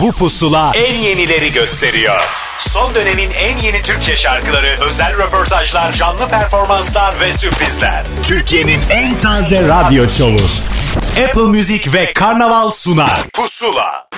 [0.00, 2.20] Bu pusula en yenileri gösteriyor.
[2.58, 8.04] Son dönemin en yeni Türkçe şarkıları, özel röportajlar, canlı performanslar ve sürprizler.
[8.24, 10.38] Türkiye'nin en taze radyo şovu.
[11.24, 13.22] Apple Music ve Karnaval sunar.
[13.34, 14.08] Pusula.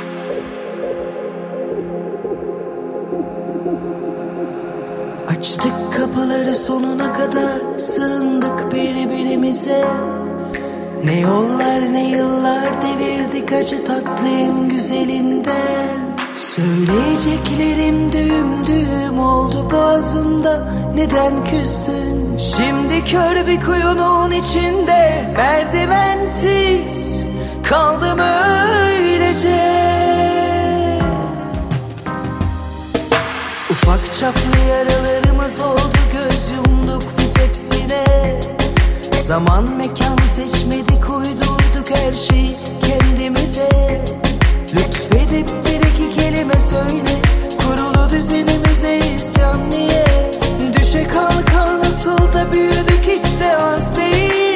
[5.29, 9.85] Açtık kapıları sonuna kadar sığındık birbirimize
[11.05, 16.01] Ne yollar ne yıllar devirdik acı tatlım güzelinden
[16.37, 20.73] Söyleyeceklerim düğüm düğüm oldu boğazımda.
[20.95, 22.37] Neden küstün?
[22.39, 27.25] Şimdi kör bir kuyunun içinde Merdivensiz
[27.65, 29.81] kaldım öylece.
[33.71, 38.05] Ufak çaplı yaralarımız oldu göz yumduk biz hepsine
[39.31, 43.69] Zaman mekan seçmedik uydurduk her şeyi kendimize.
[44.75, 47.17] Lütfedip bir iki kelime söyle
[47.59, 50.05] Kurulu düzenimize isyan niye?
[50.79, 54.50] Düşe kalka nasıl da büyüdük hiç de az değil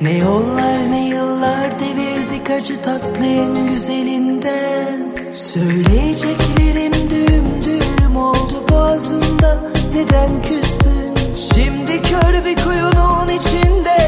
[0.00, 5.00] Ne yollar ne yıllar devirdik acı tatlı en güzelinden.
[5.34, 9.60] Söyleyeceklerim düğüm düğüm oldu boğazımda.
[9.94, 11.34] Neden küstün?
[11.36, 14.05] Şimdi kör bir kuyunun içinde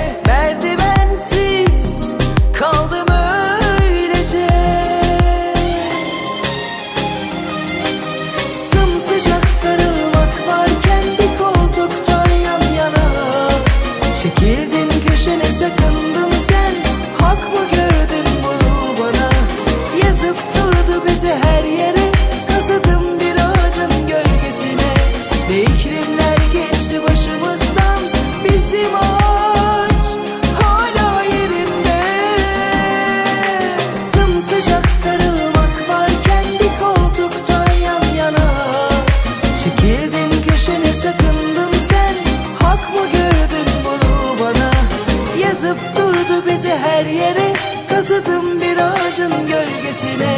[50.03, 50.37] gölgesine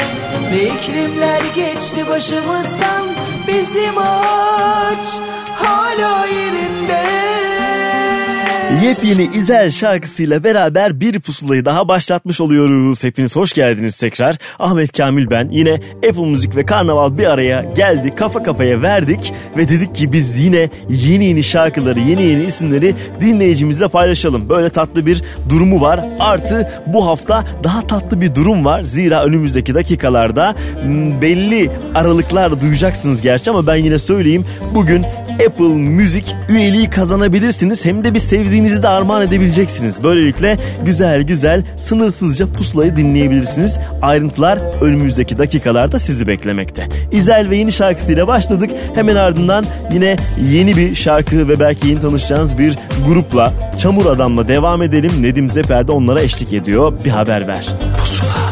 [0.52, 3.06] Ve iklimler geçti başımızdan.
[3.48, 5.18] Bizim ağaç
[5.54, 7.29] hala yerinde
[8.82, 13.04] Yepyeni İzel şarkısıyla beraber bir pusulayı daha başlatmış oluyoruz.
[13.04, 14.36] Hepiniz hoş geldiniz tekrar.
[14.58, 15.48] Ahmet Kamil ben.
[15.48, 18.14] Yine Apple Müzik ve Karnaval bir araya geldi.
[18.14, 23.88] Kafa kafaya verdik ve dedik ki biz yine yeni yeni şarkıları, yeni yeni isimleri dinleyicimizle
[23.88, 24.48] paylaşalım.
[24.48, 26.00] Böyle tatlı bir durumu var.
[26.18, 28.82] Artı bu hafta daha tatlı bir durum var.
[28.82, 30.54] Zira önümüzdeki dakikalarda
[31.22, 34.44] belli aralıklar duyacaksınız gerçi ama ben yine söyleyeyim.
[34.74, 35.06] Bugün
[35.46, 37.84] Apple Müzik üyeliği kazanabilirsiniz.
[37.84, 40.02] Hem de bir sevdiğinizi de armağan edebileceksiniz.
[40.02, 43.80] Böylelikle güzel güzel sınırsızca pusulayı dinleyebilirsiniz.
[44.02, 46.88] Ayrıntılar önümüzdeki dakikalarda sizi beklemekte.
[47.12, 48.70] İzel ve yeni şarkısıyla başladık.
[48.94, 50.16] Hemen ardından yine
[50.50, 55.12] yeni bir şarkı ve belki yeni tanışacağınız bir grupla Çamur Adam'la devam edelim.
[55.20, 56.92] Nedim Zeper de onlara eşlik ediyor.
[57.04, 57.68] Bir haber ver.
[57.98, 58.49] Pusula.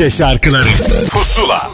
[0.00, 0.68] Türkçe şarkıları.
[1.10, 1.70] Pusula.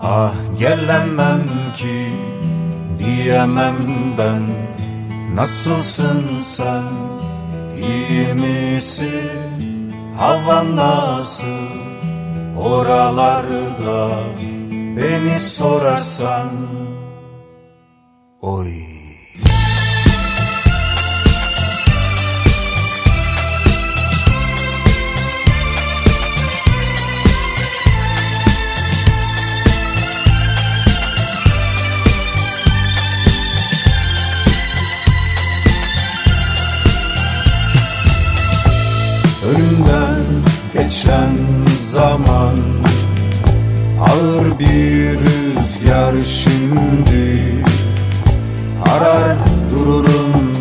[0.00, 1.42] Ah gelemem
[1.76, 2.06] ki
[2.98, 3.76] diyemem
[4.18, 4.42] ben.
[5.34, 6.82] Nasılsın sen?
[7.76, 9.92] İyi misin?
[10.18, 11.46] Havan nasıl?
[12.58, 14.08] Oralarda
[14.96, 16.50] Beni sorarsan
[18.42, 18.72] Oy.
[39.44, 40.24] Önümden
[40.74, 41.36] geçen
[41.92, 42.56] zaman
[44.00, 47.39] Ağır bir rüzgar şimdi
[48.90, 49.36] Arar
[49.72, 50.52] dururum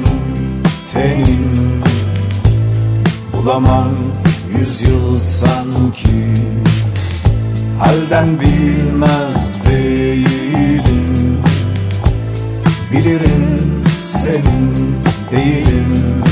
[0.93, 1.81] tenin
[3.33, 3.89] Bulamam
[4.57, 6.35] yüzyıl sanki.
[7.79, 11.37] Halden bilmez değilim.
[12.91, 14.95] Bilirim senin
[15.31, 16.23] değilim.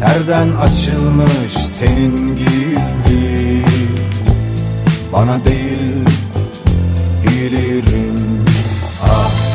[0.00, 3.64] Nereden açılmış tenin gizli?
[5.12, 6.06] Bana değil
[7.22, 8.19] bilirim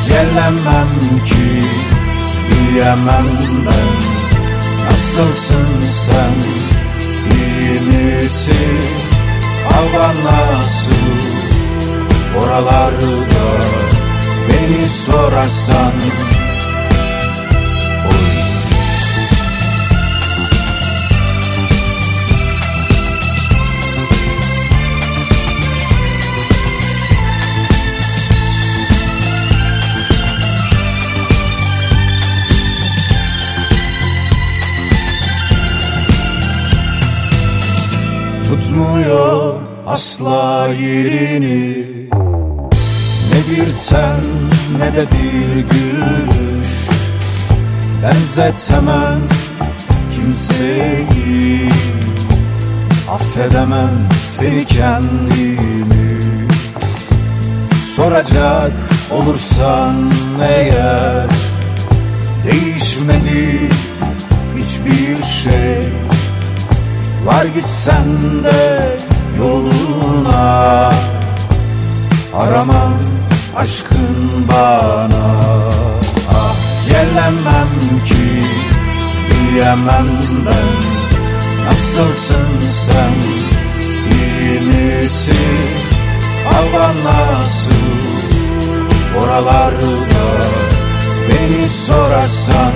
[0.08, 0.90] gelemem
[1.26, 1.64] ki
[2.50, 3.28] diyemem
[3.66, 4.16] ben.
[4.86, 6.34] Nasılsın sen
[7.36, 8.80] iyi misin?
[9.70, 10.92] Hava nasıl?
[12.40, 13.06] Oralarda
[14.50, 15.92] Beni sorarsan
[38.76, 39.54] tutmuyor
[39.88, 41.86] asla yerini.
[43.32, 44.22] Ne bir ten
[44.80, 46.90] ne de bir gülüş.
[48.04, 49.22] Benzetemem
[50.16, 51.70] kimseyi.
[53.12, 56.20] Affedemem seni kendimi.
[57.96, 58.72] Soracak
[59.12, 61.26] olursan eğer
[62.46, 63.70] Değişmedi
[64.58, 65.82] hiçbir şey
[67.26, 68.98] Var gitsen de
[69.38, 70.90] yoluna.
[72.34, 72.94] Arama
[73.56, 75.26] aşkın bana.
[76.34, 76.56] Ah
[76.88, 77.70] gelemem
[78.06, 78.44] ki
[79.30, 80.08] diyemem
[80.46, 80.96] ben.
[81.66, 83.14] Nasılsın sen
[84.12, 85.66] iyi misin?
[86.52, 87.72] Hava nasıl?
[89.20, 90.06] Oralarda
[91.30, 92.72] Beni sorarsan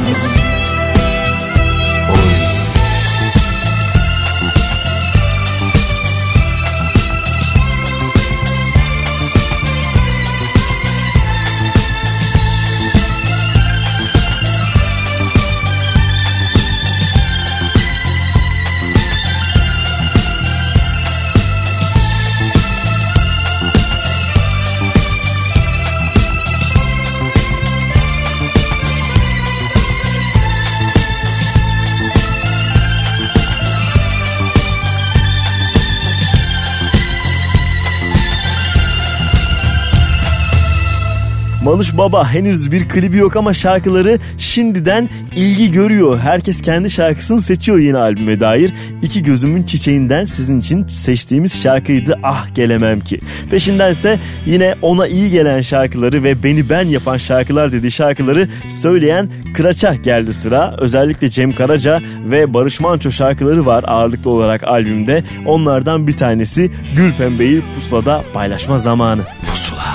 [41.70, 46.20] Manuş Baba henüz bir klibi yok ama şarkıları şimdiden ilgi görüyor.
[46.20, 48.74] Herkes kendi şarkısını seçiyor yeni albüme dair.
[49.02, 53.20] İki gözümün çiçeğinden sizin için seçtiğimiz şarkıydı Ah Gelemem Ki.
[53.50, 59.96] Peşindense yine ona iyi gelen şarkıları ve beni ben yapan şarkılar dediği şarkıları söyleyen Kıraç'a
[59.96, 60.76] geldi sıra.
[60.78, 65.24] Özellikle Cem Karaca ve Barış Manço şarkıları var ağırlıklı olarak albümde.
[65.46, 69.22] Onlardan bir tanesi Gül Pembe'yi pusulada paylaşma zamanı.
[69.48, 69.89] Pusula.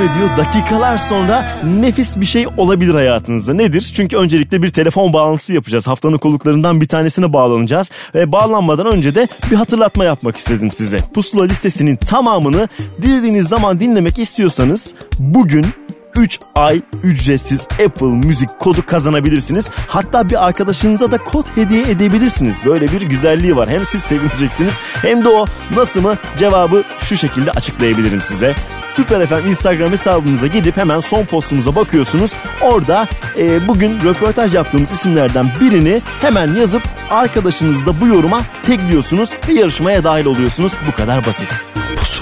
[0.00, 0.28] Devam ediyor.
[0.36, 1.44] Dakikalar sonra
[1.80, 3.54] nefis bir şey olabilir hayatınızda.
[3.54, 3.90] Nedir?
[3.94, 5.88] Çünkü öncelikle bir telefon bağlantısı yapacağız.
[5.88, 7.90] Haftanın konuklarından bir tanesine bağlanacağız.
[8.14, 10.98] Ve bağlanmadan önce de bir hatırlatma yapmak istedim size.
[11.14, 12.68] Pusula listesinin tamamını
[13.02, 15.66] dilediğiniz zaman dinlemek istiyorsanız bugün
[16.16, 19.70] 3 ay ücretsiz Apple Müzik kodu kazanabilirsiniz.
[19.88, 22.64] Hatta bir arkadaşınıza da kod hediye edebilirsiniz.
[22.64, 23.68] Böyle bir güzelliği var.
[23.68, 25.46] Hem siz sevineceksiniz hem de o
[25.76, 28.54] nasıl mı cevabı şu şekilde açıklayabilirim size.
[28.84, 32.32] Süper FM Instagram hesabımıza gidip hemen son postumuza bakıyorsunuz.
[32.60, 39.52] Orada e, bugün röportaj yaptığımız isimlerden birini hemen yazıp arkadaşınızı da bu yoruma tekliyorsunuz ve
[39.52, 40.72] yarışmaya dahil oluyorsunuz.
[40.88, 41.66] Bu kadar basit.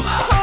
[0.09, 0.38] Kollarımda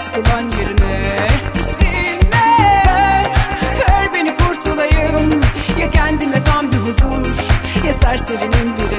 [0.00, 1.16] sıkılan yerine.
[1.60, 2.48] İşine
[3.78, 5.40] ver beni kurtulayım
[5.80, 7.26] ya kendime tam bir huzur
[7.86, 8.89] ya serserinin birine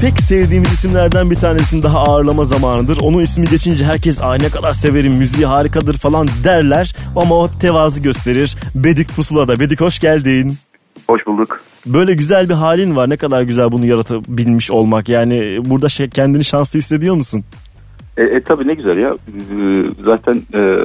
[0.00, 2.98] Pek sevdiğimiz isimlerden bir tanesinin daha ağırlama zamanıdır.
[3.02, 8.02] Onun ismi geçince herkes ay ne kadar severim müziği harikadır falan derler ama o tevazu
[8.02, 8.56] gösterir.
[8.74, 9.60] Bedik Pusula'da.
[9.60, 10.54] Bedik hoş geldin.
[11.08, 11.60] Hoş bulduk.
[11.86, 13.10] Böyle güzel bir halin var.
[13.10, 15.08] Ne kadar güzel bunu yaratabilmiş olmak.
[15.08, 17.44] Yani burada şey, kendini şanslı hissediyor musun?
[18.16, 19.10] E, e tabii ne güzel ya.
[19.10, 20.78] Ee, Zaten e,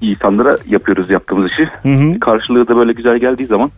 [0.00, 1.68] insanlara yapıyoruz yaptığımız işi.
[1.82, 2.20] Hı hı.
[2.20, 3.70] Karşılığı da böyle güzel geldiği zaman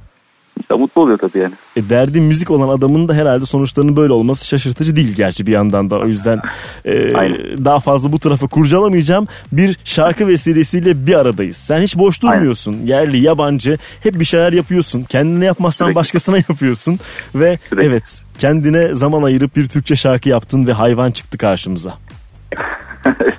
[0.58, 1.54] insan mutlu oluyor tabii yani.
[1.76, 5.90] E, derdi müzik olan adamın da herhalde sonuçlarının böyle olması şaşırtıcı değil gerçi bir yandan
[5.90, 5.98] da.
[5.98, 6.40] O yüzden
[6.84, 7.64] e, Aynen.
[7.64, 9.26] daha fazla bu tarafı kurcalamayacağım.
[9.52, 11.56] Bir şarkı vesilesiyle bir aradayız.
[11.56, 12.76] Sen hiç boş durmuyorsun.
[12.84, 15.02] Yerli, yabancı hep bir şeyler yapıyorsun.
[15.02, 15.96] Kendine yapmazsan Sürekli.
[15.96, 16.98] başkasına yapıyorsun.
[17.34, 17.86] Ve Sürekli.
[17.86, 21.94] evet kendine zaman ayırıp bir Türkçe şarkı yaptın ve hayvan çıktı karşımıza.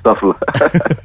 [0.10, 0.36] Estağfurullah.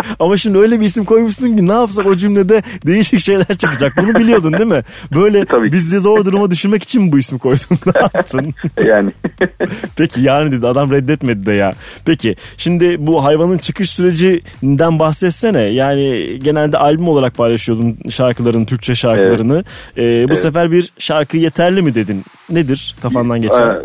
[0.19, 3.93] Ama şimdi öyle bir isim koymuşsun ki ne yapsak o cümlede değişik şeyler çıkacak.
[3.97, 4.83] Bunu biliyordun değil mi?
[5.15, 5.73] Böyle Tabii ki.
[5.77, 7.79] bizi zor duruma düşürmek için mi bu ismi koydun?
[7.95, 8.55] ne yaptın?
[8.85, 9.11] yani
[9.97, 11.73] Peki yani dedi adam reddetmedi de ya.
[12.07, 15.61] Peki şimdi bu hayvanın çıkış sürecinden bahsetsene.
[15.63, 19.65] Yani genelde albüm olarak paylaşıyordun şarkıların, Türkçe şarkılarını.
[19.97, 20.39] Ee, bu Evet.
[20.39, 22.25] sefer bir şarkı yeterli mi dedin?
[22.51, 23.61] Nedir kafandan geçen?
[23.71, 23.77] e,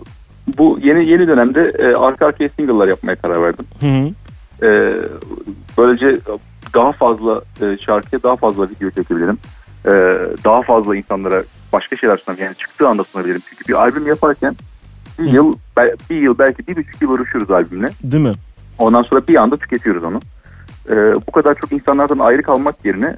[0.58, 3.66] bu yeni yeni dönemde e, arka arkaya single'lar yapmaya karar verdim.
[3.80, 4.10] Hı hı.
[4.64, 5.00] E,
[5.78, 6.22] böylece
[6.74, 9.38] daha fazla e, şarkıya daha fazla video çekebilirim.
[9.86, 9.92] E,
[10.44, 11.44] daha fazla insanlara
[11.74, 12.46] başka şeyler sunabilirim.
[12.46, 13.42] Yani çıktığı anda sunabilirim.
[13.50, 14.56] Çünkü bir albüm yaparken
[15.20, 15.54] bir yıl,
[16.10, 17.90] bir yıl belki bir buçuk yıl uğraşıyoruz albümle.
[18.04, 18.34] Değil mi?
[18.78, 20.20] Ondan sonra bir anda tüketiyoruz onu.
[20.90, 20.96] Ee,
[21.28, 23.16] bu kadar çok insanlardan ayrı kalmak yerine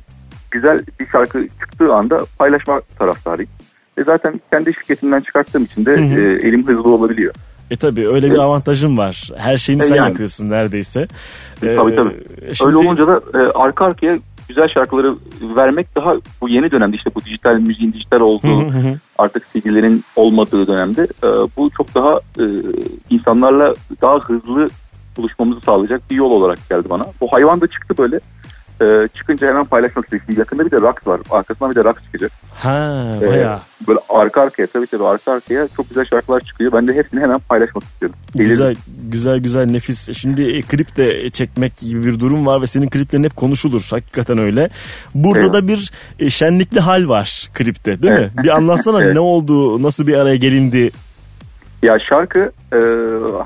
[0.51, 3.51] güzel bir şarkı çıktığı anda paylaşma taraftarıyım.
[3.97, 6.19] E zaten kendi şirketimden çıkarttığım için de Hı hı.
[6.19, 7.33] e, elim hızlı olabiliyor.
[7.71, 9.29] E tabi öyle bir avantajın var.
[9.37, 10.09] Her şeyini E sen yani.
[10.09, 11.01] yapıyorsun neredeyse.
[11.63, 12.15] E, tabii tabii.
[12.55, 15.15] şimdi- Öyle olunca da e, arka arkaya güzel şarkıları
[15.55, 18.65] vermek daha bu yeni dönemde işte bu dijital müziğin dijital olduğu
[19.17, 22.43] artık CD'lerin olmadığı dönemde e, bu çok daha e,
[23.09, 24.67] insanlarla daha hızlı
[25.17, 27.03] buluşmamızı sağlayacak bir yol olarak geldi bana.
[27.21, 28.19] Bu hayvan da çıktı böyle.
[28.81, 30.35] E, çıkınca hemen paylaşmak istedim.
[30.37, 31.19] Yakında bir de rock var.
[31.29, 32.31] Arkasından bir de rock çıkacak.
[32.55, 33.61] Ha E, baya.
[33.87, 36.71] böyle arka arkaya tabii tabii arka arkaya çok güzel şarkılar çıkıyor.
[36.73, 38.17] Ben de hepsini hemen paylaşmak istiyorum.
[38.33, 38.49] Delirdim.
[38.49, 38.75] Güzel
[39.11, 40.17] güzel güzel nefis.
[40.17, 43.87] Şimdi e, klip de çekmek gibi bir durum var ve senin kliplerin hep konuşulur.
[43.91, 44.69] Hakikaten öyle.
[45.15, 45.53] Burada Evet.
[45.53, 48.19] da bir e, şenlikli hal var klipte değil mi?
[48.35, 48.43] Evet.
[48.43, 49.13] Bir anlatsana Evet.
[49.13, 50.91] ne oldu, nasıl bir araya gelindi?
[51.83, 52.39] Ya şarkı
[52.73, 52.79] e,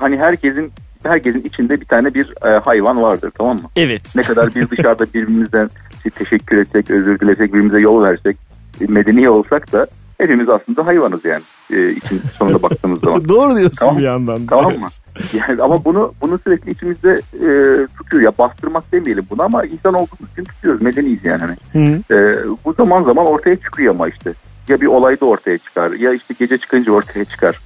[0.00, 0.72] hani herkesin
[1.08, 3.68] herkesin içinde bir tane bir e, hayvan vardır tamam mı?
[3.76, 4.14] Evet.
[4.16, 8.36] Ne kadar biz dışarıda birbirimizden işte teşekkür etsek, özür dilesek, birbirimize yol versek,
[8.80, 9.86] e, medeni olsak da
[10.18, 11.42] hepimiz aslında hayvanız yani
[11.72, 13.24] e, için sonunda baktığımız zaman.
[13.28, 13.98] Doğru diyorsun Tamam.
[13.98, 14.46] bir yandan.
[14.46, 14.80] Tamam Evet.
[14.80, 14.86] mı?
[15.32, 17.50] Yani ama bunu bunu sürekli içimizde e,
[17.98, 18.22] tutuyor.
[18.22, 20.82] Ya bastırmak demeyelim bunu ama insan olduğumuz için tutuyoruz.
[20.82, 21.40] Medeniyiz yani.
[21.40, 21.56] Hani.
[21.72, 22.14] Hı.
[22.14, 24.32] E, bu zaman zaman ortaya çıkıyor ama işte.
[24.68, 27.58] Ya bir olayda ortaya çıkar ya işte gece çıkınca ortaya çıkar.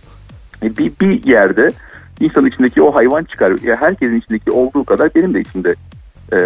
[0.62, 1.68] E, bir, bir yerde
[2.20, 3.50] insanın içindeki o hayvan çıkar.
[3.64, 5.74] Ya herkesin içindeki olduğu kadar benim de içimde
[6.33, 6.38] e,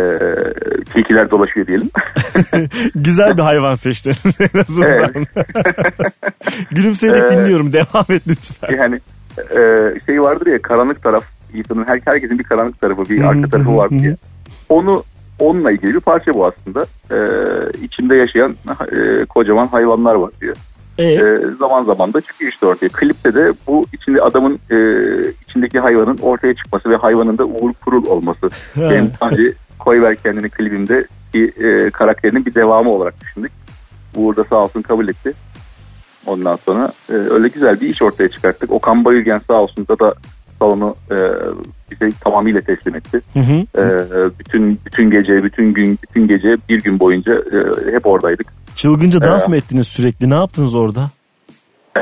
[0.95, 1.91] tilkiler dolaşıyor diyelim.
[2.95, 4.13] Güzel bir hayvan seçtin
[4.55, 5.11] en azından.
[6.71, 7.73] Gülümseyerek Ee, dinliyorum.
[7.73, 8.77] Devam et lütfen.
[8.77, 9.01] yani
[9.39, 9.61] e,
[10.07, 13.91] şey vardır ya karanlık taraf insanın her herkesin bir karanlık tarafı bir arka tarafı var
[13.91, 14.17] diye.
[14.69, 15.03] Onu
[15.39, 16.87] onunla ilgili bir parça bu aslında.
[17.11, 17.17] E,
[17.83, 18.57] içinde yaşayan
[18.93, 20.57] e, kocaman hayvanlar var diyor.
[20.99, 22.89] E, E, zaman zaman da çıkıyor işte ortaya.
[22.89, 24.77] Klipte de bu içinde adamın e,
[25.49, 28.51] içindeki hayvanın ortaya çıkması ve hayvanın da uğur kurul olması.
[28.77, 33.53] Benim sadece koyver kendini klibimde bir e, karakterinin bir devamı olarak düşündük.
[34.17, 35.33] Uğur da sağ olsun kabul etti.
[36.27, 38.73] Ondan sonra e, öyle güzel bir iş ortaya çıkarttık.
[38.73, 40.15] Okan Bayülgen sağ olsun da da
[40.59, 41.17] salonu e,
[42.01, 43.21] bize tamamıyla teslim etti.
[43.33, 43.53] Hı hı.
[43.83, 43.85] E,
[44.39, 48.47] bütün bütün gece, bütün gün, bütün gece bir gün boyunca e, hep oradaydık.
[48.77, 50.31] Çılgınca dans Ee, mı ettiniz sürekli?
[50.31, 51.11] Ne yaptınız orada?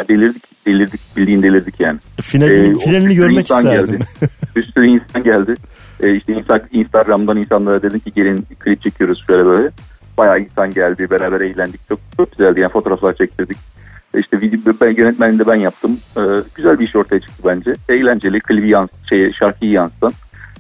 [0.09, 1.99] Delirdik, delirdik, bildiğin delirdik yani.
[2.21, 3.95] Finalini, Ee, finalini bir sürü görmek insan isterdim.
[3.95, 4.05] Geldi.
[4.57, 5.55] bir sürü insan geldi.
[6.01, 9.71] Ee, işte Insta- Instagram'dan insanlara dedim ki gelin klip çekiyoruz şöyle böyle.
[10.19, 11.11] Bayağı insan geldi.
[11.11, 11.89] Beraber eğlendik.
[11.89, 12.61] Çok, çok güzeldi.
[12.61, 13.57] Yani fotoğraflar çektirdik.
[14.15, 15.99] İşte video, ben, yönetmenini de ben yaptım.
[16.17, 16.21] Ee,
[16.55, 17.73] güzel bir iş ortaya çıktı bence.
[17.89, 18.41] Eğlenceli.
[18.41, 20.13] Klibi yans, şey, şarkıyı yansıtan.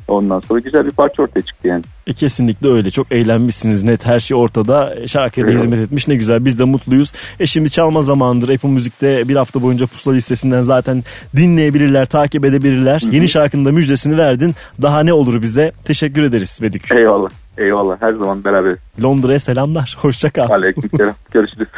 [0.09, 1.83] Ondan sonra güzel bir parça ortaya çıktı yani.
[2.07, 2.91] E, kesinlikle öyle.
[2.91, 4.07] Çok eğlenmişsiniz net.
[4.07, 4.95] Her şey ortada.
[4.95, 5.61] E, Şarkıya da Evet.
[5.61, 6.09] hizmet etmiş.
[6.09, 6.45] Ne güzel.
[6.45, 7.13] Biz de mutluyuz.
[7.41, 8.49] E şimdi çalma zamandır.
[8.49, 11.05] Apple Müzik'te bir hafta boyunca pusula listesinden zaten
[11.37, 13.03] dinleyebilirler, takip edebilirler.
[13.11, 14.55] Yeni şarkının da müjdesini verdin.
[14.83, 15.73] Daha ne olur bize?
[15.85, 16.91] Teşekkür ederiz Vedük.
[16.93, 17.31] Eyvallah.
[17.59, 17.97] Eyvallah.
[18.03, 18.73] Her zaman beraber.
[19.03, 19.97] Londra'ya selamlar.
[20.01, 20.51] Hoşça kal.
[20.51, 21.15] Aleykümselam.
[21.33, 21.69] Görüşürüz.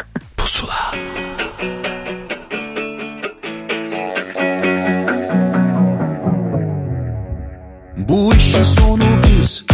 [8.09, 9.65] Bu işin sonu biz.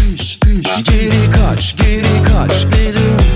[0.85, 2.65] Geri kaç geri kaç.
[2.65, 3.27] Dedim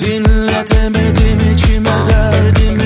[0.00, 2.83] Dinletemedim içime derdimi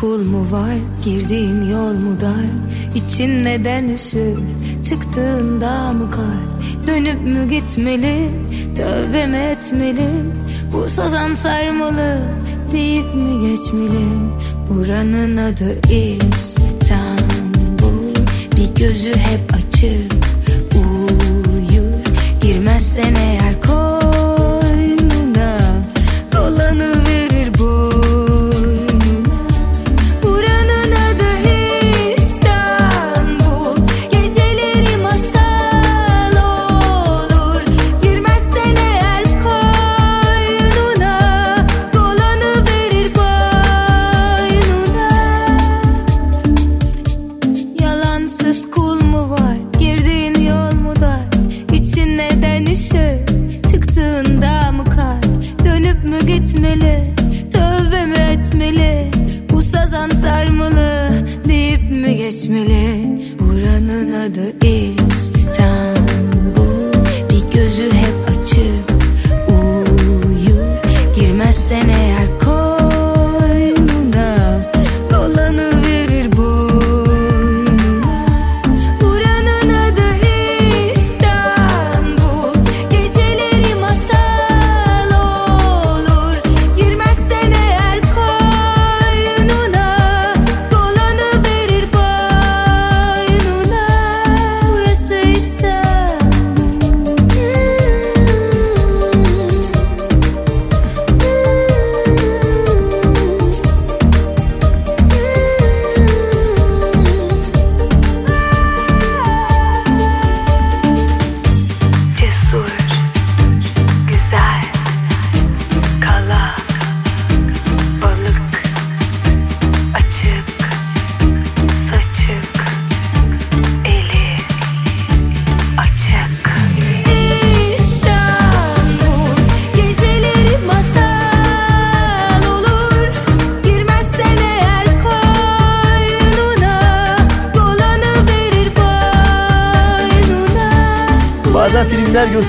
[0.00, 0.74] kul mu var?
[1.04, 2.46] Girdiğin yol mu dar?
[2.94, 4.38] İçin neden üşür?
[4.88, 6.86] Çıktığında mı kar?
[6.86, 8.30] Dönüp mü gitmeli?
[8.76, 10.08] Tövbe mi etmeli?
[10.72, 12.18] Bu sazan sarmalı
[12.72, 14.06] deyip mi geçmeli?
[14.68, 16.94] Buranın adı İstanbul.
[18.56, 20.12] Bir gözü hep açık.
[20.74, 21.94] Uyur.
[22.42, 23.87] Girmezsen eğer koynuna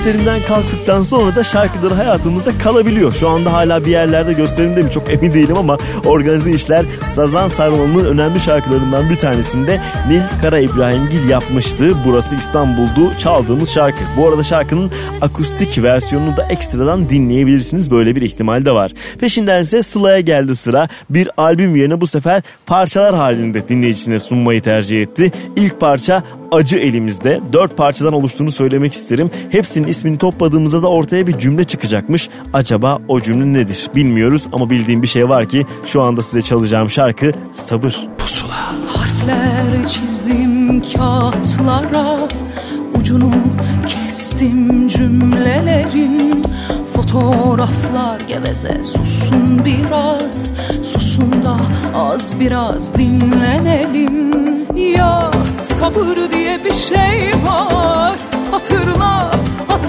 [0.04, 3.12] filmler gösterimden kalktıktan sonra da şarkıları hayatımızda kalabiliyor.
[3.12, 8.04] Şu anda hala bir yerlerde gösterimde mi çok emin değilim ama organize işler Sazan Sarmalı'nın
[8.04, 11.94] önemli şarkılarından bir tanesinde Nil Kara İbrahimgil yapmıştı.
[12.04, 13.98] Burası İstanbul'du çaldığımız şarkı.
[14.16, 17.90] Bu arada şarkının akustik versiyonunu da ekstradan dinleyebilirsiniz.
[17.90, 18.92] Böyle bir ihtimal de var.
[19.20, 20.88] Peşinden ise Sıla'ya geldi sıra.
[21.10, 25.32] Bir albüm yerine bu sefer parçalar halinde dinleyicisine sunmayı tercih etti.
[25.56, 26.22] İlk parça
[26.52, 27.40] Acı Elimizde.
[27.52, 29.30] Dört parçadan oluştuğunu söylemek isterim.
[29.50, 32.28] Hepsinin ismini topladığımızda ortada ortaya bir cümle çıkacakmış.
[32.52, 36.90] Acaba o cümle nedir bilmiyoruz ama bildiğim bir şey var ki şu anda size çalacağım
[36.90, 38.08] şarkı Sabır.
[38.18, 38.54] Pusula.
[38.86, 42.28] Harfler çizdim kağıtlara
[42.94, 43.32] ucunu
[43.86, 46.44] kestim cümlelerin
[46.94, 51.56] Fotoğraflar geveze susun biraz Susun da
[51.94, 54.30] az biraz dinlenelim
[54.94, 55.30] Ya
[55.64, 58.18] sabır diye bir şey var
[58.50, 59.30] Hatırla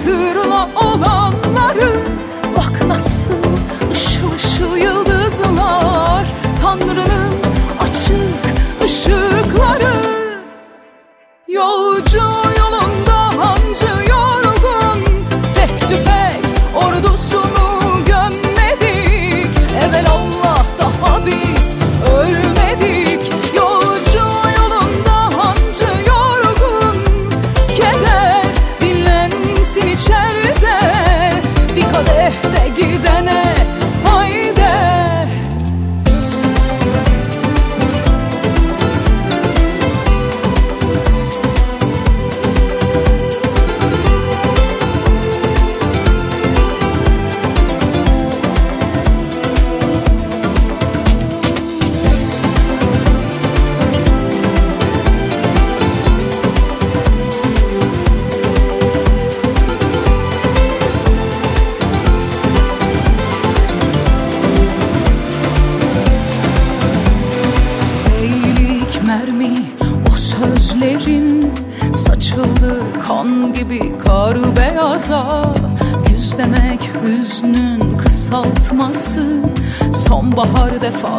[0.01, 1.91] hatırla olanları.
[2.57, 3.33] Bak nasıl
[3.91, 6.27] ışıl ışıl yıldızlar.
[6.61, 7.20] Tanrı'nın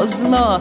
[0.06, 0.60] зла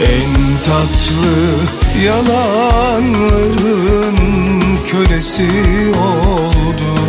[0.00, 1.54] En tatlı
[2.04, 3.58] yalanların
[4.90, 5.48] kölesi
[5.98, 7.03] oldum.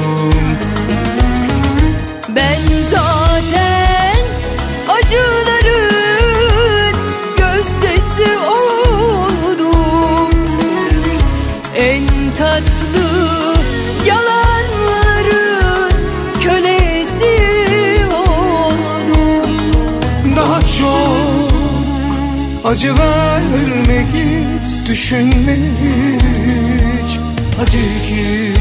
[22.75, 27.19] Acı verme git düşünme hiç
[27.57, 27.77] Hadi
[28.09, 28.54] git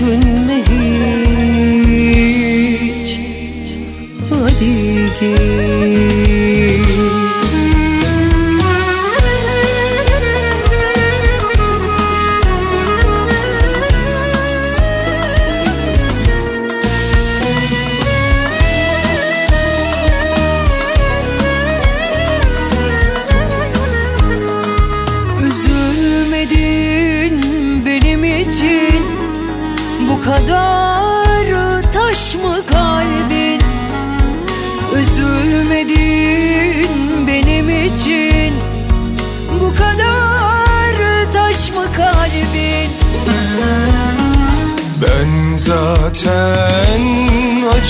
[0.00, 0.29] Düşünme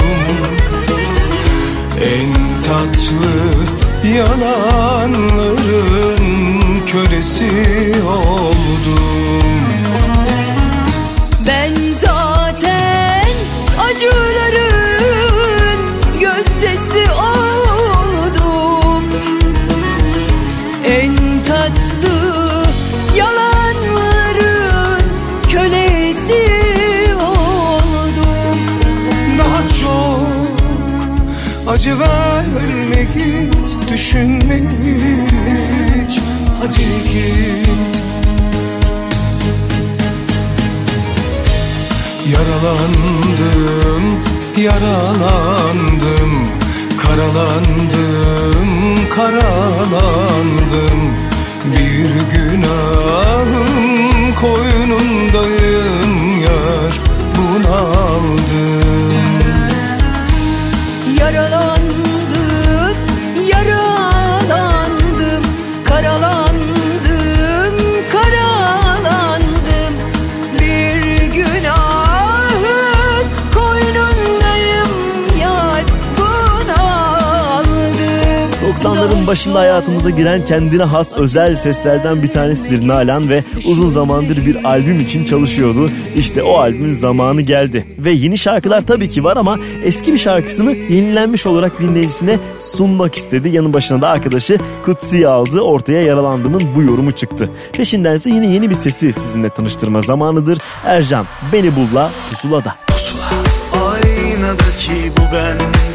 [2.02, 3.38] En tatlı
[4.18, 6.26] yalanların
[6.86, 8.57] kölesi oldum
[34.08, 36.20] Düşünme hiç.
[36.60, 37.68] Hadi git.
[42.32, 44.04] Yaralandım,
[44.58, 46.32] yaralandım.
[46.98, 48.70] Karalandım,
[49.16, 51.00] karalandım.
[51.66, 53.68] Bir günahın
[54.42, 56.94] koynundayım yar.
[57.38, 58.47] Bunaldım
[79.28, 84.66] 90'ların başında hayatımıza giren kendine has özel seslerden bir tanesidir Nalan ve uzun zamandır bir
[84.66, 85.90] albüm için çalışıyordu.
[86.16, 87.88] İşte o albümün zamanı geldi.
[87.98, 93.50] Ve yeni şarkılar tabii ki var ama eski bir şarkısını yenilenmiş olarak dinleyicisine sunmak istedi.
[93.50, 95.62] Yanı başına da arkadaşı Kutsi'yi aldı.
[95.62, 97.52] Ortaya yaralandımın bu yorumu çıktı.
[97.74, 100.58] Peşindense yine yeni bir sesi sizinle tanıştırma zamanıdır.
[100.86, 102.76] Ercan Beni Bul'la Pusula'da.
[103.74, 105.87] Aynadaki bu ben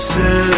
[0.00, 0.49] Say.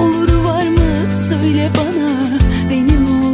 [0.00, 2.38] Oluru var mı söyle bana
[2.70, 3.29] benim olmanın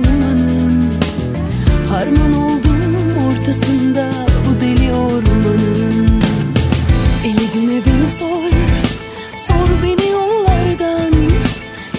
[1.97, 2.97] Harman oldum
[3.29, 4.11] ortasında
[4.47, 6.21] bu deli ormanın.
[7.25, 8.51] Eli güne beni sor
[9.37, 11.13] Sor beni yollardan.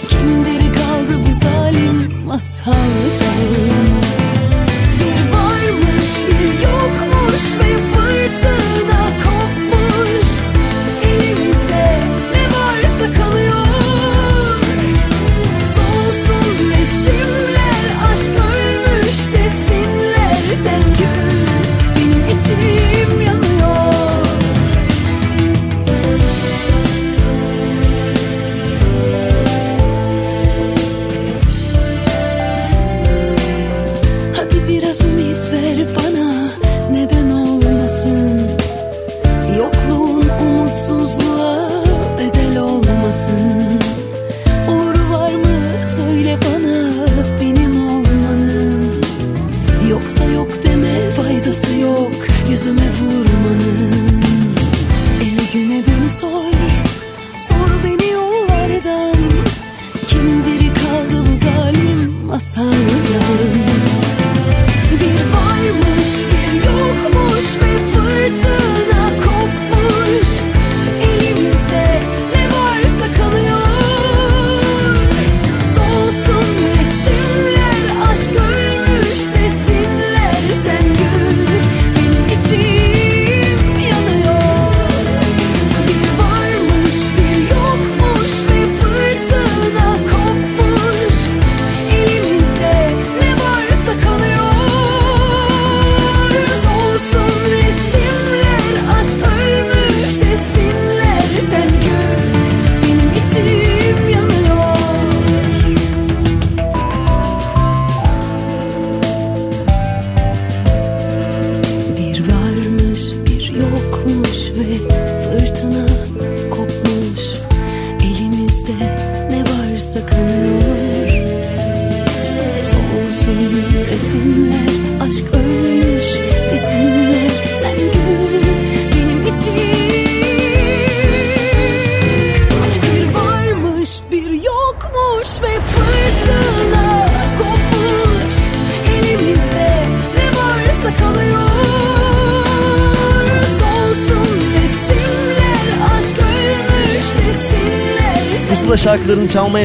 [0.10, 3.27] Kimdir kaldı bu zalim masaldan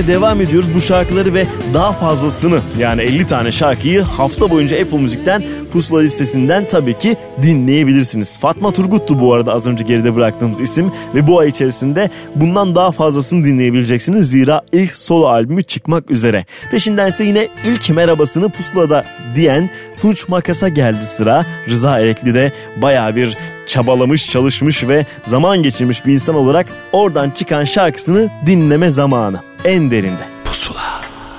[0.03, 0.74] çalmaya devam ediyoruz.
[0.74, 5.42] Bu şarkıları ve daha fazlasını yani 50 tane şarkıyı hafta boyunca Apple Müzik'ten
[5.72, 8.38] Pusula listesinden tabii ki dinleyebilirsiniz.
[8.38, 12.92] Fatma Turgut'tu bu arada az önce geride bıraktığımız isim ve bu ay içerisinde bundan daha
[12.92, 14.30] fazlasını dinleyebileceksiniz.
[14.30, 16.44] Zira ilk solo albümü çıkmak üzere.
[16.70, 21.46] Peşinden ise yine ilk merhabasını Pusula'da diyen Tunç Makas'a geldi sıra.
[21.68, 23.36] Rıza Erekli de baya bir
[23.66, 29.51] çabalamış, çalışmış ve zaman geçirmiş bir insan olarak oradan çıkan şarkısını dinleme zamanı.
[29.65, 30.33] En derinde.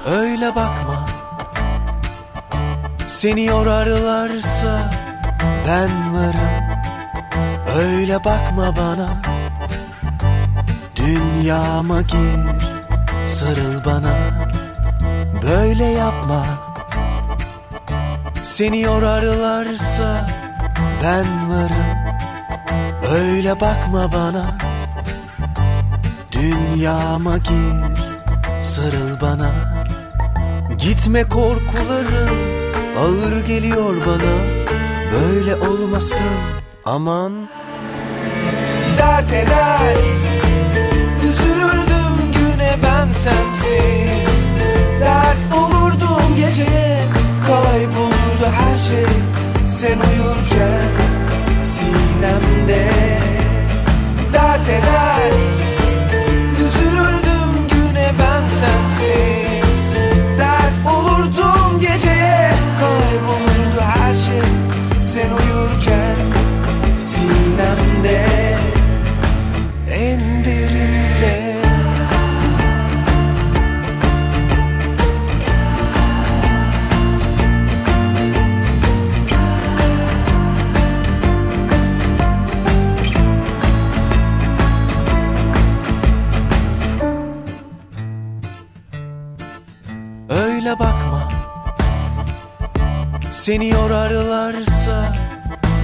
[0.06, 1.06] Öyle bakma.
[3.08, 4.90] Seni yorarlarsa
[5.68, 6.54] ben varım.
[7.78, 9.22] Öyle bakma bana.
[10.96, 12.40] Dünyama gir
[13.28, 14.16] Sarıl bana.
[15.42, 16.46] Böyle yapma.
[18.44, 20.28] Seni yorarlarsa
[21.04, 21.98] ben varım.
[23.14, 24.58] Öyle bakma bana.
[26.32, 28.03] Dünyama gir
[28.84, 29.52] Sarıl bana.
[30.78, 32.38] Gitme korkuların
[33.00, 34.36] ağır geliyor bana.
[35.14, 36.38] Böyle olmasın
[36.86, 37.34] aman.
[38.98, 39.98] Dert eder.
[41.30, 44.28] Üzülürdüm güne ben sensiz.
[45.00, 47.06] Dert olurdum geceye
[47.48, 49.06] Kaybolurdu her şey.
[49.68, 50.90] Sen uyurken
[51.64, 52.90] sinemde.
[54.34, 55.62] Dert eder
[58.64, 59.97] sensiz.
[60.39, 64.49] Dert olurdum geceye Kaybolurdu her şey.
[64.99, 66.18] Sen uyurken
[66.99, 68.26] Sinemde
[93.44, 95.16] Seni yorarlarsa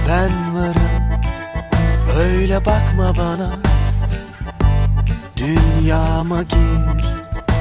[0.08, 1.20] ben varım.
[2.18, 3.50] Öyle bakma bana.
[5.36, 7.04] Dünyama gir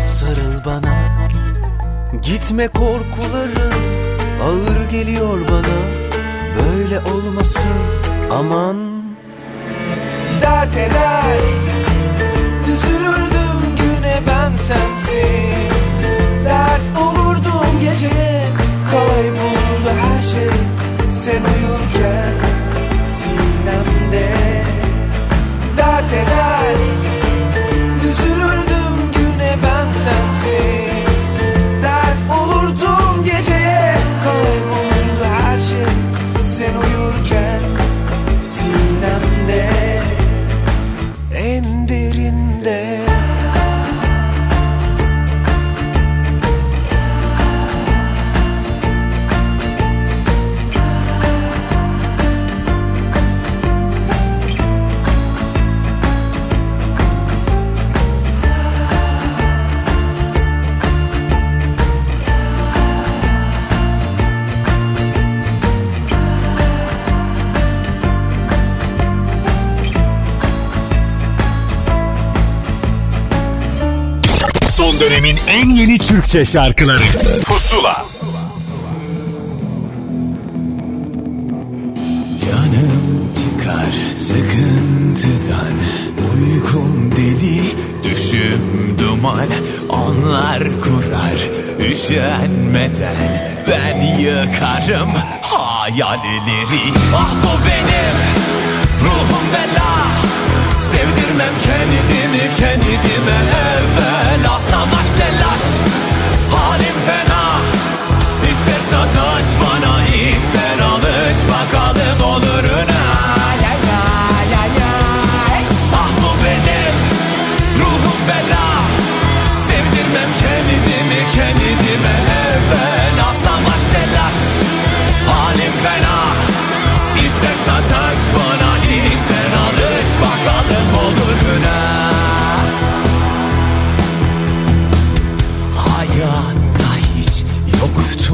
[0.08, 0.94] sarıl bana.
[2.22, 3.74] Gitme korkuların
[4.44, 5.80] ağır geliyor bana.
[6.60, 7.82] Böyle olmasın
[8.32, 8.78] aman.
[10.42, 11.40] Dert eder.
[12.68, 16.06] Üzülürdüm güne ben sensiz.
[16.46, 18.59] Dert olurdum geceye
[19.00, 20.50] Kaybolurdu her şey.
[21.12, 22.34] Sen uyurken
[23.08, 24.30] sinemde
[25.78, 26.76] Dert eder.
[28.10, 31.42] Üzülürdüm güne ben sensiz.
[31.84, 33.96] Dert olurdum geceye.
[34.24, 35.94] Kaybolurdu her şey.
[36.44, 37.62] Sen uyurken
[38.44, 39.79] sinemde
[75.30, 77.04] dönemin en yeni Türkçe şarkıları.
[77.46, 78.06] Pusula.
[82.46, 85.74] Canım çıkar sıkıntıdan.
[86.34, 89.48] Uykum deli düşüm duman.
[89.90, 91.38] Onlar kurar
[91.90, 93.56] üşenmeden.
[93.68, 95.10] Ben yıkarım
[95.42, 96.94] hayalleri.
[97.16, 98.18] Ah bu benim
[99.04, 100.08] ruhum bela.
[100.82, 103.38] Sevdirmem kendimi kendime
[103.70, 104.19] evvela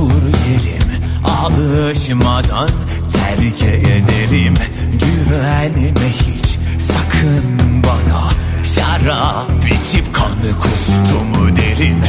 [0.06, 2.70] yoktur yerim Alışmadan
[3.14, 4.54] terk ederim
[4.92, 8.30] Güvenme hiç sakın bana.
[8.64, 12.02] Şarap içip kanı kustumu derim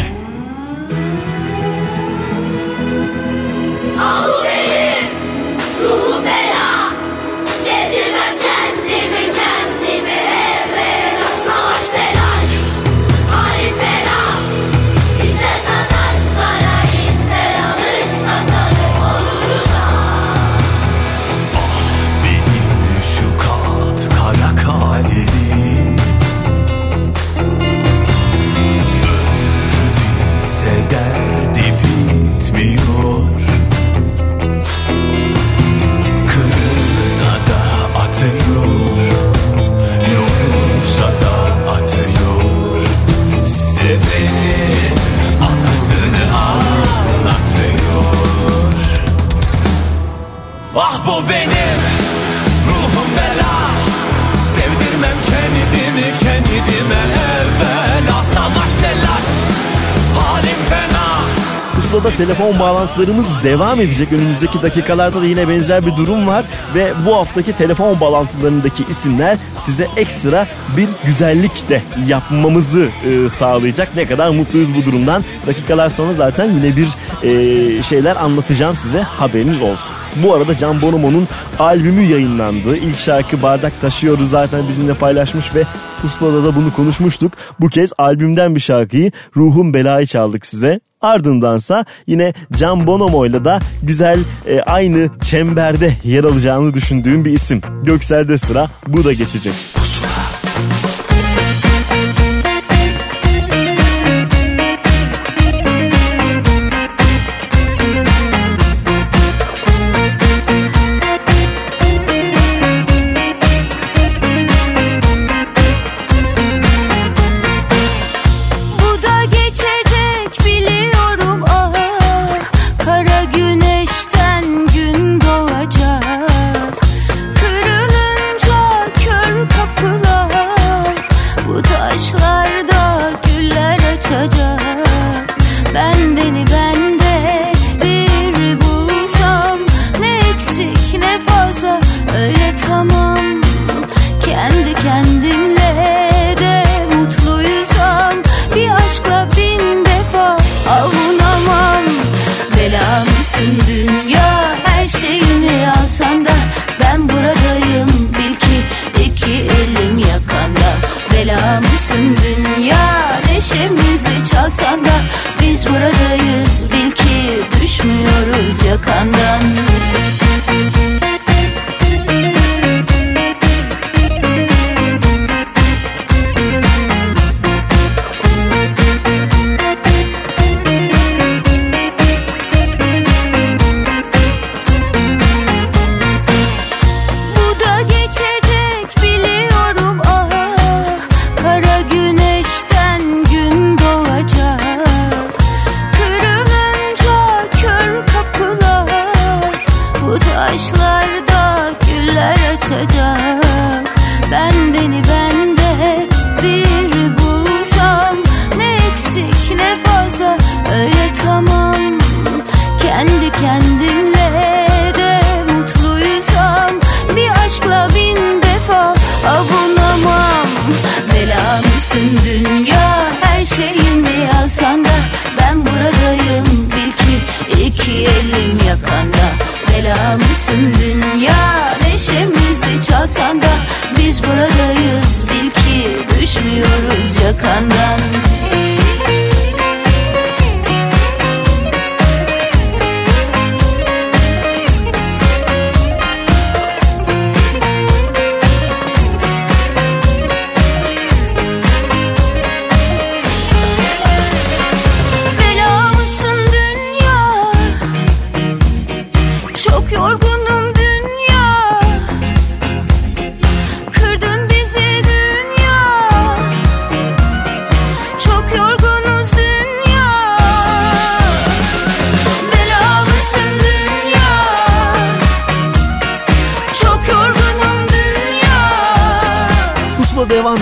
[62.16, 64.12] telefon bağlantılarımız devam edecek.
[64.12, 66.44] Önümüzdeki dakikalarda da yine benzer bir durum var.
[66.74, 70.46] Ve bu haftaki telefon bağlantılarındaki isimler size ekstra
[70.76, 73.96] bir güzellik de yapmamızı e, sağlayacak.
[73.96, 75.24] Ne kadar mutluyuz bu durumdan.
[75.46, 76.88] Dakikalar sonra zaten yine bir
[77.22, 79.96] e, şeyler anlatacağım size haberiniz olsun.
[80.16, 82.76] Bu arada Can Bonomo'nun albümü yayınlandı.
[82.76, 85.62] İlk şarkı Bardak Taşıyoruz zaten bizimle paylaşmış ve
[86.02, 87.32] Pusula'da da bunu konuşmuştuk.
[87.60, 90.80] Bu kez albümden bir şarkıyı Ruhum Belayı çaldık size.
[91.06, 97.60] Ardındansa yine Can Bonomo'yla da güzel e, aynı çemberde yer alacağını düşündüğüm bir isim.
[97.82, 99.54] Göksel'de sıra bu da geçecek.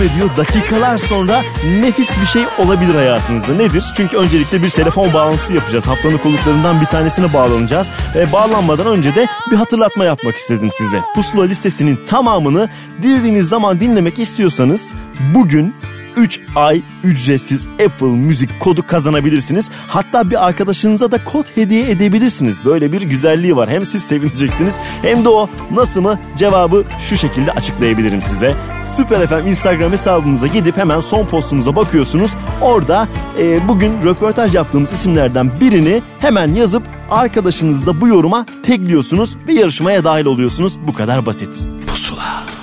[0.04, 0.30] Ediyor.
[0.36, 1.42] Dakikalar sonra
[1.80, 3.54] nefis bir şey olabilir hayatınızda.
[3.54, 3.84] Nedir?
[3.96, 5.86] Çünkü öncelikle bir telefon bağlantısı yapacağız.
[5.86, 7.90] Haftanın konuklarından bir tanesine bağlanacağız.
[8.14, 11.00] Ve bağlanmadan önce de bir hatırlatma yapmak istedim size.
[11.14, 12.68] Pusula listesinin tamamını
[13.02, 14.94] dilediğiniz zaman dinlemek istiyorsanız
[15.34, 15.74] bugün
[16.16, 19.70] 3 ay ücretsiz Apple Müzik kodu kazanabilirsiniz.
[19.88, 22.64] Hatta bir arkadaşınıza da kod hediye edebilirsiniz.
[22.64, 23.68] Böyle bir güzelliği var.
[23.68, 28.54] Hem siz sevineceksiniz hem de o nasıl mı cevabı şu şekilde açıklayabilirim size.
[28.84, 32.34] Süper FM Instagram hesabımıza gidip hemen son postumuza bakıyorsunuz.
[32.60, 33.08] Orada
[33.38, 40.04] e, bugün röportaj yaptığımız isimlerden birini hemen yazıp arkadaşınızı da bu yoruma tekliyorsunuz ve yarışmaya
[40.04, 40.78] dahil oluyorsunuz.
[40.86, 41.68] Bu kadar basit.
[41.86, 42.53] Pusula.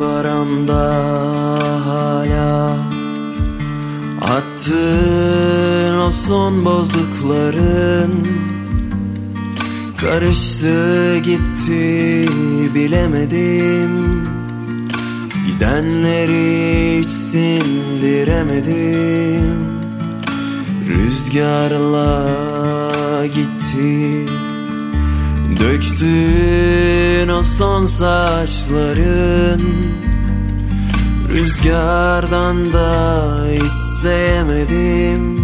[0.00, 0.84] Kumbaramda
[1.86, 2.76] hala.
[4.20, 8.12] Attığın o son bozdukların
[9.96, 12.26] Karıştı gitti
[12.74, 14.22] bilemedim.
[15.46, 18.20] Gidenleri hiç sindiremedim.
[20.88, 22.36] Rüzgarla
[23.26, 24.26] gitti
[25.60, 29.62] Döktün o son saçların.
[31.32, 35.40] Rüzgardan da isteyemedim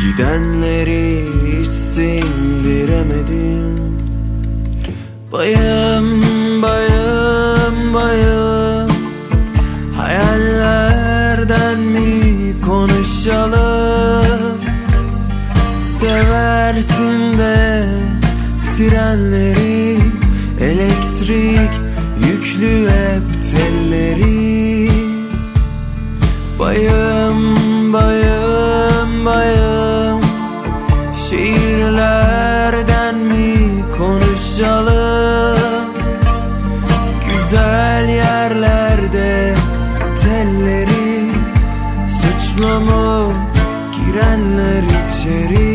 [0.00, 3.98] Gidenleri hiç sindiremedim.
[5.32, 6.22] Bayım
[6.62, 8.90] bayım bayım.
[9.96, 14.58] Hayallerden mi konuşalım?
[15.82, 17.88] Seversin de
[18.78, 19.98] trenleri
[20.60, 21.70] Elektrik
[22.26, 24.90] yüklü hep telleri.
[26.58, 30.20] Bayım bayım bayım
[31.28, 33.54] Şiirlerden mi
[33.98, 35.88] konuşalım?
[37.28, 39.54] Güzel yerlerde
[40.22, 41.30] telleri
[42.20, 43.32] Suçlu mu
[43.96, 45.67] girenler içeri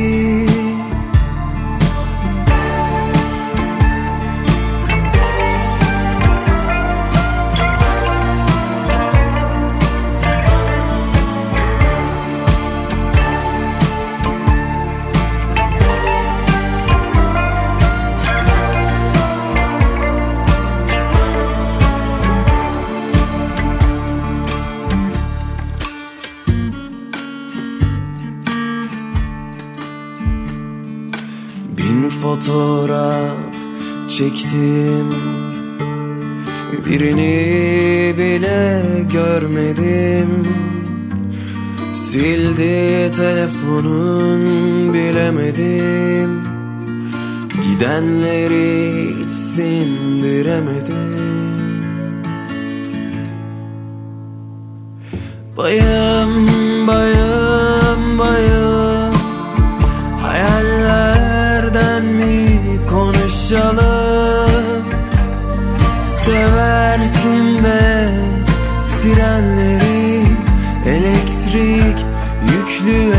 [32.53, 33.53] fotoğraf
[34.09, 35.09] çektim.
[36.85, 38.83] Birini bile
[39.13, 40.43] görmedim.
[41.93, 44.43] Sildi telefonun
[44.93, 46.43] bilemedim.
[47.69, 51.13] Gidenleri hiç sindiremedim.
[55.57, 56.47] Bayım
[56.87, 59.13] bayım bayım
[61.73, 62.59] Hayallerden mi
[62.89, 64.83] konuşalım?
[66.07, 68.11] Seversin de
[68.89, 70.23] trenleri
[70.85, 72.05] Elektrik
[72.41, 73.13] yüklü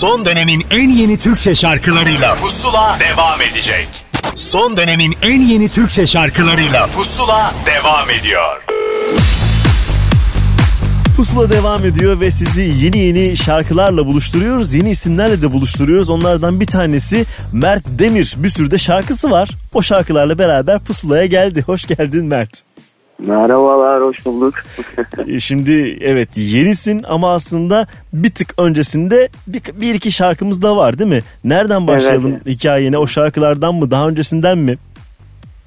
[0.00, 3.88] Son dönemin en yeni Türkçe şarkılarıyla Pusula devam edecek.
[4.34, 8.62] Son dönemin en yeni Türkçe şarkılarıyla Pusula devam ediyor.
[11.16, 14.74] Pusula devam ediyor ve sizi yeni yeni şarkılarla buluşturuyoruz.
[14.74, 16.10] Yeni isimlerle de buluşturuyoruz.
[16.10, 18.34] Onlardan bir tanesi Mert Demir.
[18.36, 19.48] Bir sürü de şarkısı var.
[19.74, 21.62] O şarkılarla beraber Pusula'ya geldi.
[21.62, 22.65] Hoş geldin Mert.
[23.18, 24.54] Merhabalar, hoş bulduk.
[25.28, 30.98] E, Şimdi evet yenisin ama aslında bir tık öncesinde bir, bir iki şarkımız da var
[30.98, 31.22] değil mi?
[31.44, 32.46] Nereden başlayalım Evet.
[32.46, 32.98] hikayene?
[32.98, 33.90] O şarkılardan mı?
[33.90, 34.74] Daha öncesinden mi?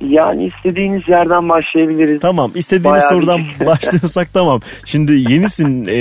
[0.01, 2.19] Yani istediğiniz yerden başlayabiliriz.
[2.21, 4.61] Tamam istediğimiz Bayağı bir- sorudan başlıyorsak tamam.
[4.85, 5.93] Şimdi yenisin e,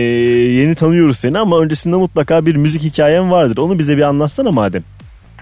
[0.61, 3.59] yeni tanıyoruz seni ama öncesinde mutlaka bir müzik hikayen vardır.
[3.59, 4.83] Onu bize bir anlatsana madem.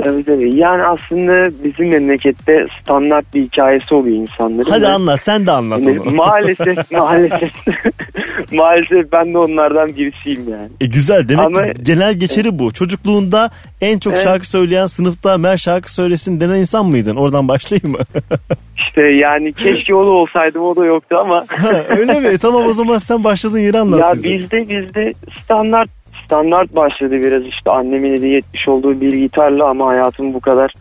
[0.05, 0.57] Tabii tabii.
[0.57, 4.71] Yani aslında bizim memlekette standart bir hikayesi oluyor insanların.
[4.71, 6.11] Hadi Ve- anlat sen de anlat Yani onu.
[6.11, 7.53] maalesef maalesef
[8.53, 10.69] maalesef ben de onlardan birisiyim yani.
[10.81, 12.73] E güzel demek Ama- genel geçeri bu.
[12.73, 14.23] Çocukluğunda en çok Evet.
[14.25, 17.17] şarkı söyleyen sınıfta Mer şarkı söylesin denen insan mıydın?
[17.17, 17.99] Oradan başlayayım mı?
[18.77, 21.45] İşte yani keşke o da olsaydım o da yoktu ama.
[21.89, 22.39] Öyle mi?
[22.39, 24.31] Tamam o zaman sen başladığın yeri anlat ya bize.
[24.33, 25.89] bizde bizde standart
[26.27, 30.73] standart başladı biraz işte annemin hediye etmiş olduğu bir gitarla ama hayatımı bu kadar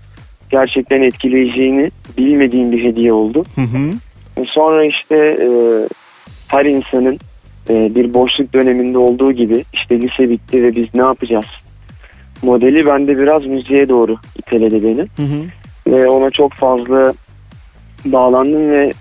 [0.50, 3.44] gerçekten etkileyeceğini bilmediğim bir hediye oldu.
[3.56, 3.92] Hı hı.
[4.48, 5.50] Sonra işte e,
[6.48, 7.20] her insanın
[7.70, 11.46] e, bir boşluk döneminde olduğu gibi işte lise bitti ve biz ne yapacağız?
[12.44, 15.02] Modeli bende biraz müziğe doğru iteledi beni.
[15.02, 15.42] Hı hı.
[15.88, 17.14] Ve ona çok fazla
[18.06, 18.94] bağlandım ve e,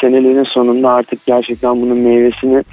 [0.00, 2.64] senelerin sonunda artık gerçekten bunun meyvesini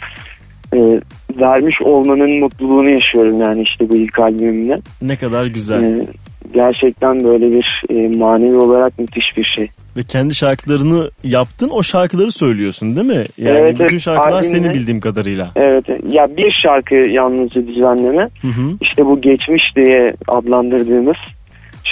[0.76, 1.02] e,
[1.42, 4.80] vermiş olmanın mutluluğunu yaşıyorum yani işte bu ilk albümümle.
[5.02, 5.84] Ne kadar güzel.
[5.84, 6.06] E,
[6.54, 9.68] gerçekten böyle bir e, manevi olarak müthiş bir şey.
[9.98, 13.26] Ve kendi şarkılarını yaptın o şarkıları söylüyorsun değil mi?
[13.38, 15.52] Yani Evet, bütün şarkılar Albümde- senin bildiğim kadarıyla.
[15.56, 18.72] Evet ya bir şarkı yalnızca düzenleme Hı hı.
[18.82, 21.18] işte bu geçmiş diye adlandırdığımız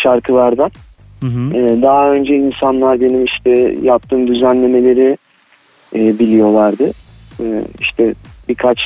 [0.03, 0.71] şarkılardan.
[1.21, 1.57] Hı hı.
[1.57, 5.17] Ee, daha önce insanlar benim işte yaptığım düzenlemeleri
[5.95, 6.91] e, biliyorlardı.
[7.81, 8.13] İşte
[8.49, 8.77] birkaç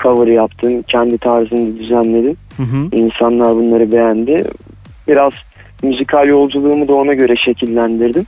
[0.00, 2.36] cover yaptım, kendi tarzımda düzenledim.
[2.56, 2.88] Hı hı.
[2.96, 4.44] İnsanlar bunları beğendi.
[5.08, 5.32] Biraz
[5.82, 8.26] müzikal yolculuğumu da ona göre şekillendirdim.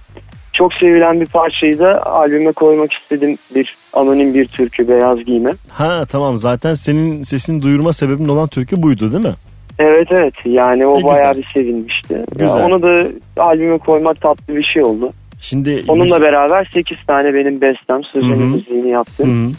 [0.53, 3.39] Çok sevilen bir parçayı da albüme koymak istedim.
[3.55, 5.51] Bir anonim bir türkü beyaz giyme.
[5.69, 9.35] Ha tamam zaten senin sesini duyurma sebebin olan türkü buydu değil mi?
[9.79, 11.43] Evet evet yani o E, bayağı güzel.
[11.55, 12.15] bir sevinmişti.
[12.15, 12.65] Ya Güzel.
[12.65, 12.97] onu da
[13.37, 15.11] albüme koymak tatlı bir şey oldu.
[15.41, 19.49] Şimdi Onunla beraber 8 tane benim bestem sözünü müziğini yaptım.
[19.49, 19.53] hı.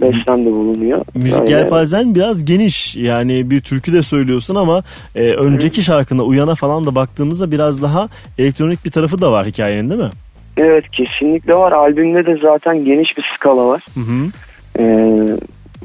[0.00, 1.04] Bestem de bulunuyor.
[1.14, 1.52] Müzik Öyle.
[1.52, 4.82] yelpazen biraz geniş yani bir türkü de söylüyorsun ama
[5.14, 9.90] e, önceki şarkına uyana falan da baktığımızda biraz daha elektronik bir tarafı da var hikayenin
[9.90, 10.10] değil mi?
[10.56, 11.72] Evet kesinlikle var.
[11.72, 13.84] Albümde de zaten geniş bir skala var.
[13.94, 14.30] Hı hı.
[14.78, 15.26] Ee,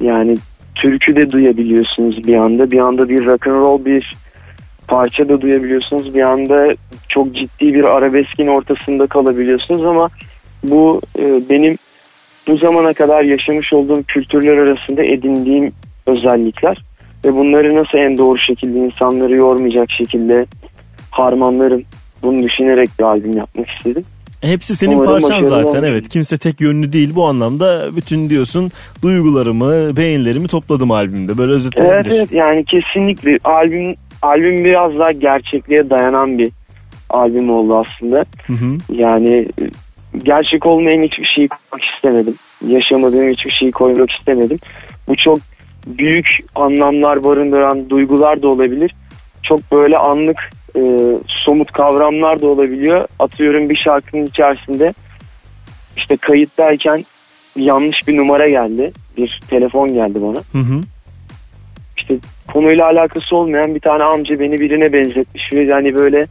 [0.02, 0.38] yani
[0.76, 2.72] türkü de duyabiliyorsunuz bir anda.
[2.72, 4.16] Bir anda bir rock and roll bir
[4.88, 6.14] parça da duyabiliyorsunuz.
[6.16, 6.76] Bir anda
[7.10, 10.10] çok ciddi bir arabeskin ortasında kalabiliyorsunuz ama
[10.64, 11.78] bu e, benim
[12.48, 15.72] bu zamana kadar yaşamış olduğum kültürler arasında edindiğim
[16.06, 16.78] özellikler
[17.26, 20.46] ve bunları nasıl en doğru şekilde insanları yormayacak şekilde
[21.12, 21.84] harmanlarım
[22.24, 24.04] bunu düşünerek bir albüm yapmak istedim.
[24.42, 26.10] Hepsi senin Umarım parçan zaten evet.
[26.10, 28.72] Kimse tek yönlü değil bu anlamda bütün diyorsun
[29.02, 31.38] duygularımı, beğenilerimi topladım albümde.
[31.38, 31.94] Böyle özetlenebilir.
[31.94, 36.52] Evet evet yani kesinlikle albüm albüm biraz daha gerçekliğe dayanan bir
[37.10, 38.26] albüm oldu aslında.
[38.48, 38.78] Hı hı.
[38.94, 39.48] Yani
[40.18, 42.36] gerçek olmayan hiçbir şeyi koymak istemedim.
[42.68, 44.60] Yaşamadığım hiçbir şeyi koymak istemedim.
[45.08, 45.40] Bu çok
[45.88, 48.92] büyük anlamlar barındıran duygular da olabilir.
[49.44, 50.82] Çok böyle anlık e,
[51.46, 53.08] somut kavramlar da olabiliyor.
[53.20, 54.94] Atıyorum bir şarkının içerisinde
[55.98, 57.06] işte kayıttayken
[57.56, 58.92] yanlış bir numara geldi.
[59.18, 60.62] Bir telefon geldi bana.
[60.62, 60.82] Hı hı.
[61.98, 66.28] işte konuyla alakası olmayan bir tane amca beni birine benzetmiş ve hani böyle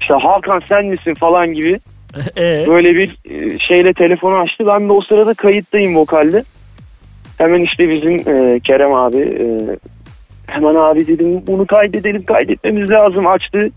[0.00, 1.80] işte Hakan sen misin falan gibi
[2.36, 2.64] Ee?
[2.68, 4.64] Böyle bir e, şeyle telefonu açtı.
[4.66, 6.44] Ben de o sırada kayıttayım vokalde.
[7.38, 9.46] Hemen işte bizim e, Kerem abi e,
[10.46, 13.70] hemen abi dedim bunu kaydedelim kaydetmemiz lazım açtı.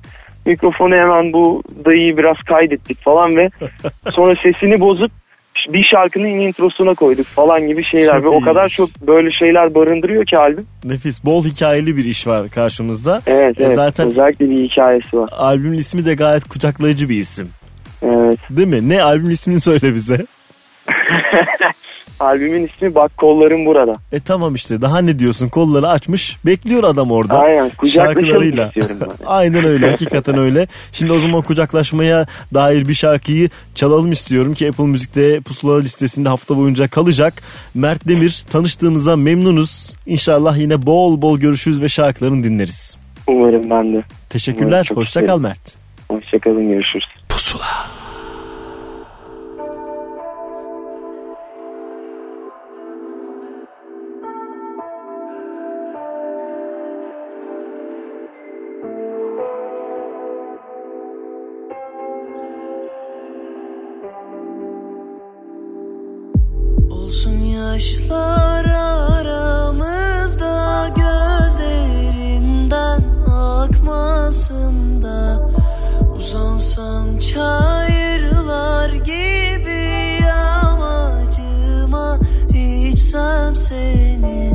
[0.45, 3.49] Mikrofonu hemen bu dayıyı biraz kaydettik falan ve
[4.15, 5.11] sonra sesini bozup
[5.69, 10.25] bir şarkının introsuna koyduk falan gibi şeyler Çok ve o kadar çok böyle şeyler barındırıyor
[10.25, 10.65] ki albüm.
[10.83, 11.25] Nefis.
[11.25, 13.21] Bol hikayeli bir iş var karşımızda.
[13.27, 13.73] Evet, E, evet.
[13.75, 15.29] Zaten özellikle bir hikayesi var.
[15.31, 17.49] albümün ismi de gayet kucaklayıcı bir isim.
[18.01, 18.39] Evet.
[18.49, 18.89] Değil mi?
[18.89, 20.25] Ne albüm ismini söyle bize.
[22.19, 23.93] Albümün ismi Bak Kollarım Burada.
[24.11, 27.39] E tamam işte daha ne diyorsun kolları açmış bekliyor adam orada.
[27.39, 28.71] Aynen, Şarkılarıyla.
[29.25, 30.67] Aynen öyle hakikaten öyle.
[30.91, 36.57] Şimdi o zaman kucaklaşmaya dair bir şarkıyı çalalım istiyorum ki Apple Müzik'te pusula listesinde hafta
[36.57, 37.33] boyunca kalacak.
[37.73, 39.95] Mert Demir tanıştığımıza memnunuz.
[40.05, 42.97] İnşallah yine bol bol görüşürüz ve şarkılarını dinleriz.
[43.27, 44.03] Umarım ben de.
[44.29, 44.89] Teşekkürler.
[44.95, 45.39] Hoşça kal.
[45.39, 45.86] Mert.
[46.09, 47.05] Hoşçakalın görüşürüz.
[47.29, 47.65] Pusula.
[66.89, 68.46] Olsun yaşlar
[76.28, 80.19] Uzansan çayırlar gibi
[80.65, 82.19] amacıma
[82.49, 84.51] içsem seni.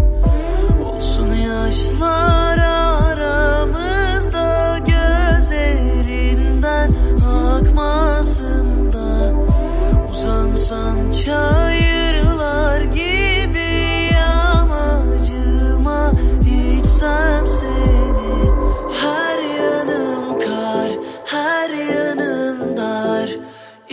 [0.84, 2.41] Olsun yaşlar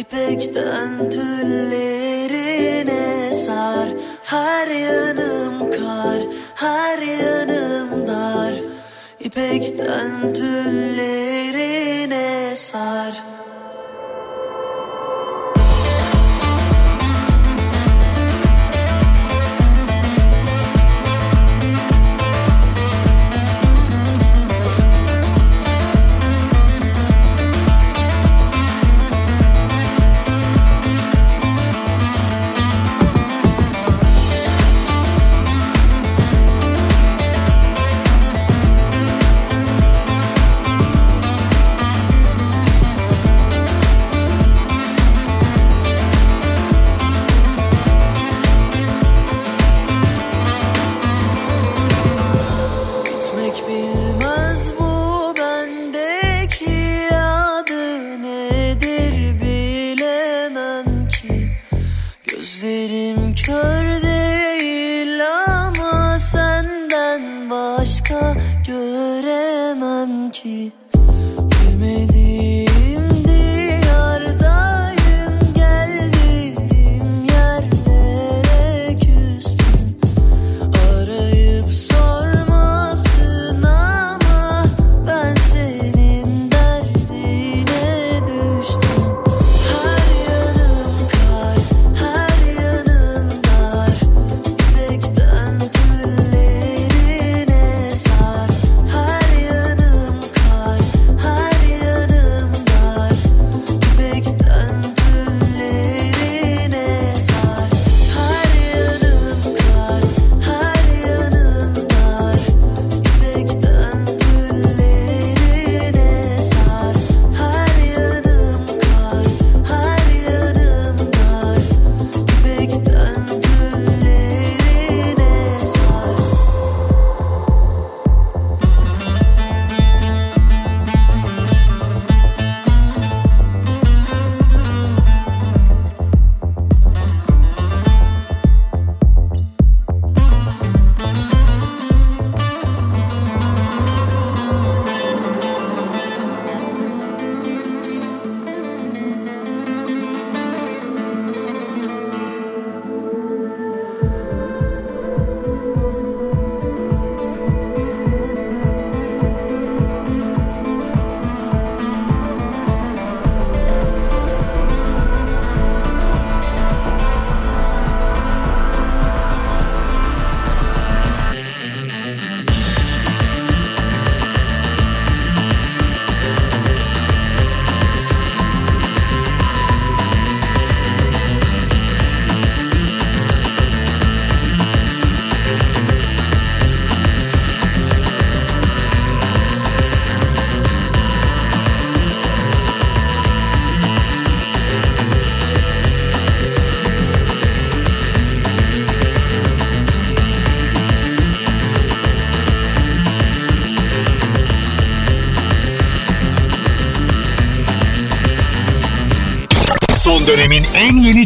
[0.09, 2.53] İpekten tüllerine
[3.33, 3.89] sar.
[4.23, 6.21] Her yanım kar,
[6.55, 8.53] her yanım dar.
[9.19, 11.35] İpekten tüllerine
[12.55, 13.23] sar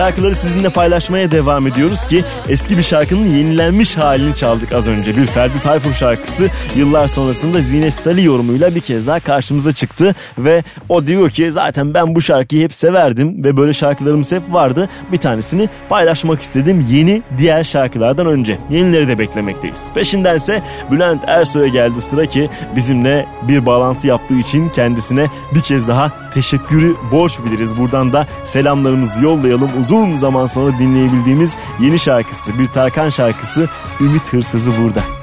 [0.00, 5.16] şarkıları sizinle paylaşmaya devam ediyoruz ki eski bir şarkının yenilenmiş halini çaldık az önce.
[5.16, 10.62] Bir Ferdi Tayfur şarkısı yıllar sonrasında Zine Sali yorumuyla bir kez daha karşımıza çıktı ve
[10.88, 14.88] o diyor ki zaten ben bu şarkıyı hep severdim ve böyle şarkılarımız hep vardı.
[15.12, 18.58] Bir tanesini paylaşmak istedim yeni diğer şarkılardan önce.
[18.70, 19.90] Yenileri de beklemekteyiz.
[19.94, 26.12] Peşindense Bülent Ersoy'a geldi sıra ki bizimle bir bağlantı yaptığı için kendisine bir kez daha
[26.34, 27.78] teşekkürü borç biliriz.
[27.78, 29.70] Buradan da selamlarımızı yollayalım.
[29.80, 33.68] Uzun uzun zaman sonra dinleyebildiğimiz yeni şarkısı, bir Tarkan şarkısı
[34.00, 35.19] Ümit Hırsızı burada.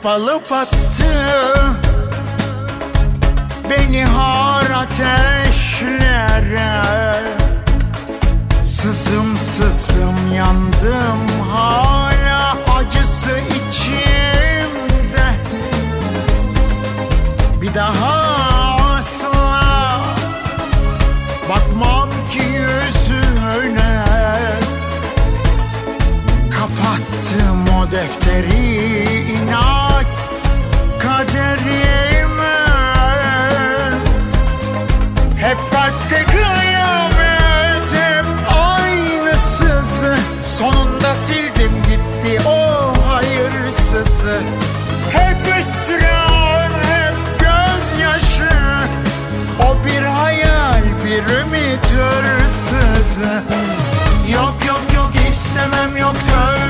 [0.00, 1.74] Hep alıp attı
[3.70, 6.02] Beni har ateşlere.
[8.62, 11.99] Sızım sızım yandım har.
[40.60, 44.40] Sonunda sildim gitti o hayırsızı.
[45.12, 48.48] Hep ısrar hep gözyaşı.
[49.60, 53.42] O bir hayal bir ümit hırsızı.
[54.32, 56.69] Yok yok yok istemem yok tövbe.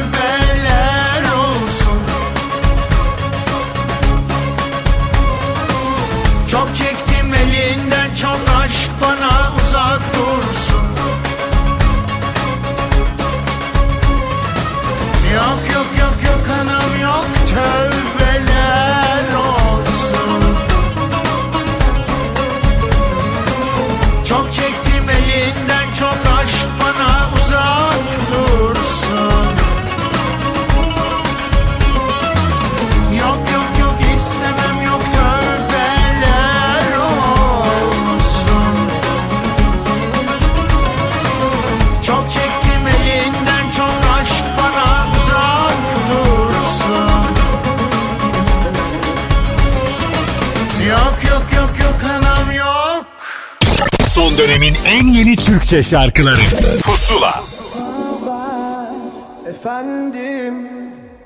[55.71, 56.41] Türkçe şarkıları.
[56.85, 57.43] Pusula.
[59.49, 60.69] Efendim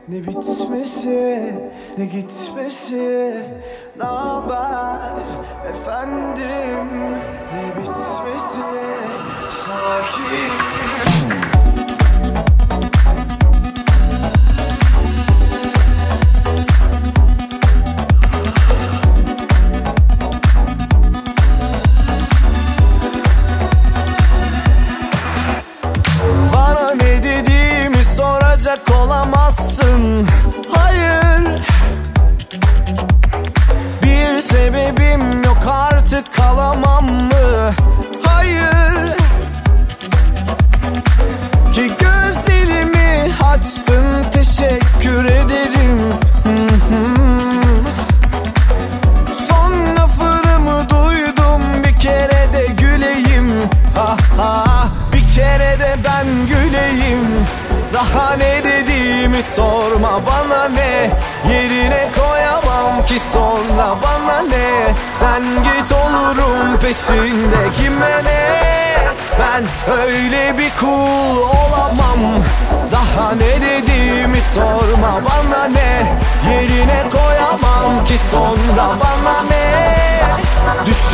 [0.09, 1.55] ne bitmesi
[1.99, 3.35] ne gitmesi?
[3.99, 5.13] Ne haber?
[5.69, 6.89] Efendim
[7.55, 8.61] ne bitmesi?
[9.51, 11.44] Sakin.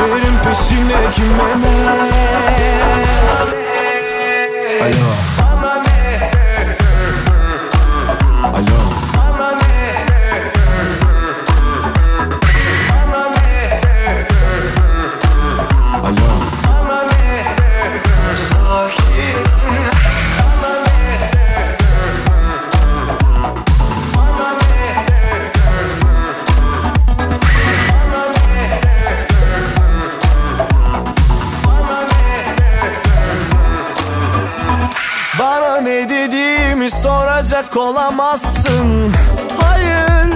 [0.01, 1.91] Gecenin peşine kime ne?
[4.85, 5.40] Alo
[37.53, 39.13] Ancak olamazsın.
[39.61, 40.35] Hayır.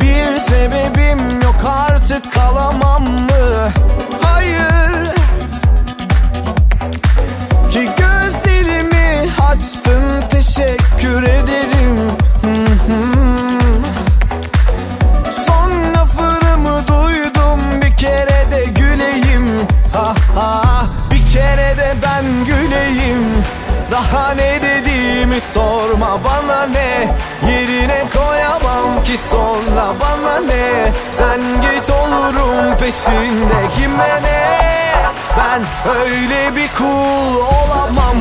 [0.00, 3.72] Bir sebebim yok artık kalamam mı?
[4.22, 5.14] Hayır.
[7.70, 12.10] Ki gözlerimi açtın teşekkür ederim.
[15.46, 19.66] Son lafımı duydum bir kere de güleyim.
[19.92, 20.86] Ha, ha.
[21.10, 21.91] Bir kere de.
[23.92, 27.14] Daha ne dediğimi sorma bana ne?
[27.50, 30.92] Yerine koyamam ki sonra bana ne?
[31.12, 34.62] Sen git olurum peşinde kime ne?
[35.38, 35.62] Ben
[36.00, 38.16] öyle bir kul olamam.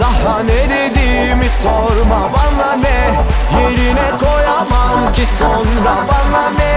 [0.00, 3.20] Daha ne dediğimi sorma bana ne?
[3.60, 6.72] Yerine koyamam ki sonra bana ne?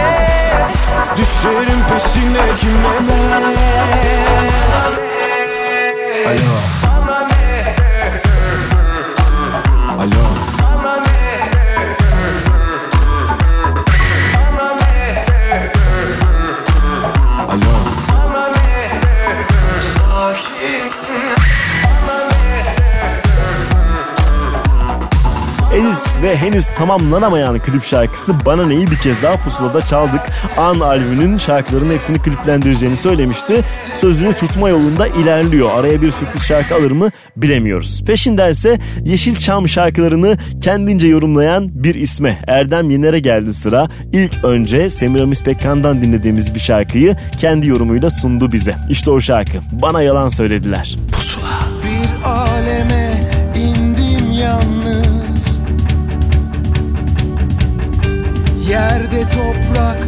[1.18, 3.46] Düşerim peşine kime ne?
[6.30, 6.85] Alo
[26.26, 30.22] ve henüz tamamlanamayan klip şarkısı Bana Neyi bir kez daha pusulada çaldık.
[30.58, 33.62] An albümünün şarkılarının hepsini kliplendireceğini söylemişti.
[33.94, 35.72] Sözünü tutma yolunda ilerliyor.
[35.72, 38.04] Araya bir sürpriz şarkı alır mı bilemiyoruz.
[38.06, 43.88] Peşindense Yeşilçam şarkılarını kendince yorumlayan bir isme Erdem Yener'e geldi sıra.
[44.14, 48.76] İlk önce Semiramis Pekkan'dan dinlediğimiz bir şarkıyı kendi yorumuyla sundu bize.
[48.90, 49.58] İşte o şarkı.
[49.72, 50.96] Bana yalan söylediler.
[51.12, 51.75] Pusula.
[58.70, 60.00] Yerde toprak,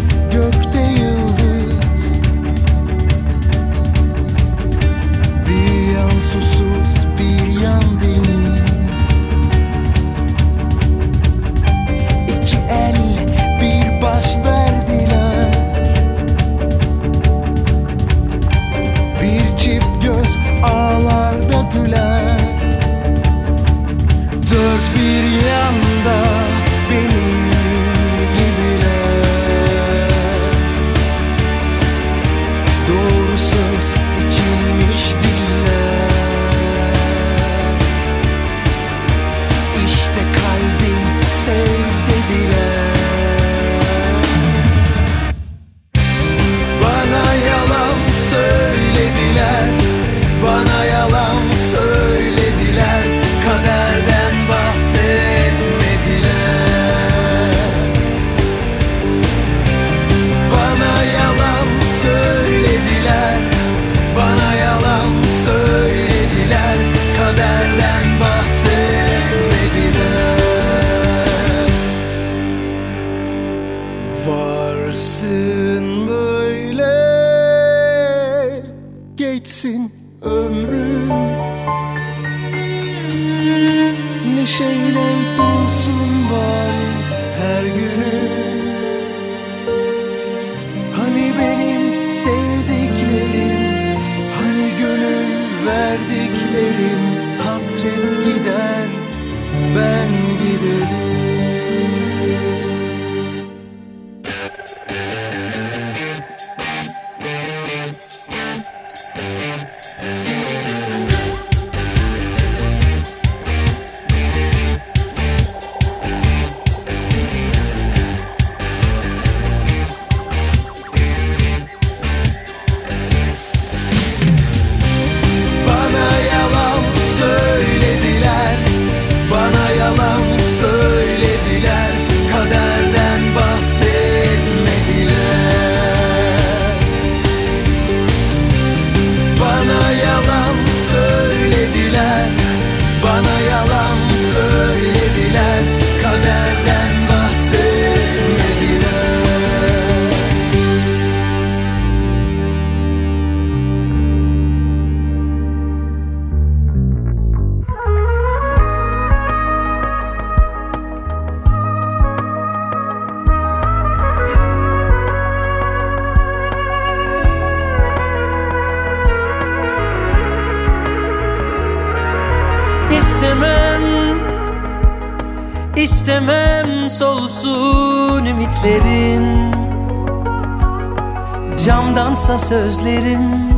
[182.48, 183.49] Camdansa sözlerim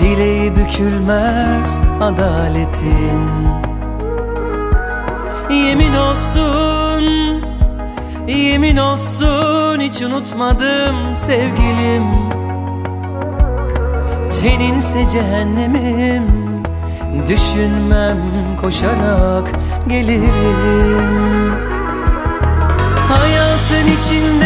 [0.00, 3.28] Bileği bükülmez adaletin.
[5.50, 7.04] Yemin olsun
[8.28, 12.04] Yemin olsun hiç unutmadım sevgilim.
[14.40, 16.26] Teninse cehennemim
[17.28, 18.18] Düşünmem
[18.60, 19.50] koşarak
[19.88, 21.54] gelirim.
[23.08, 24.39] Hayatın içinde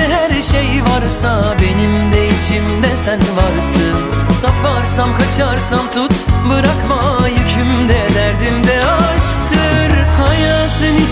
[0.54, 3.96] şey varsa Benim de içimde sen varsın.
[4.40, 6.12] Saparsam kaçarsam tut
[6.48, 8.14] Bırakma yükümde.
[8.14, 9.34] Derdimde aşk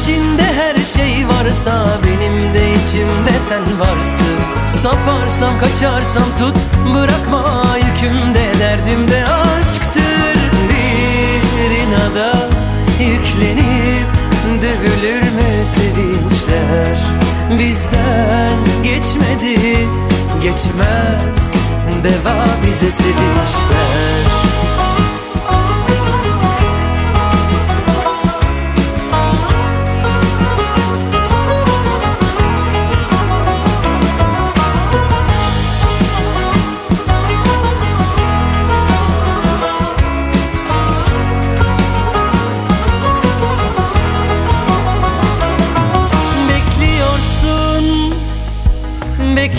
[0.03, 4.39] içinde her şey varsa Benim de içimde sen varsın.
[4.83, 6.57] Saparsam kaçarsam tut
[6.95, 8.53] Bırakma yükümde.
[8.61, 10.43] Derdimde aşktır.
[10.69, 12.49] Bir inada
[13.01, 14.22] yüklenip
[14.53, 16.99] Dövülür mü sevinçler?
[17.51, 19.89] Bizden geçmedi
[20.43, 21.51] Geçmez.
[22.05, 24.43] Deva bize sevinçler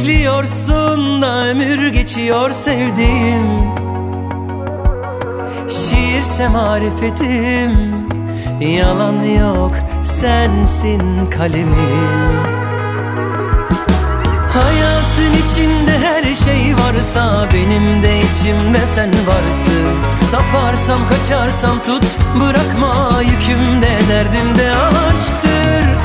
[0.04, 3.72] Bekliyorsun da ömür geçiyor sevdiğim
[5.70, 7.94] Şiirse marifetim
[8.60, 12.44] Yalan yok sensin kalemim.
[14.54, 20.16] Hayatın içinde her şey varsa Benim de içimde sen varsın.
[20.32, 22.06] Saparsam kaçarsam tut
[22.40, 25.54] Bırakma yükümde derdimde aşktır.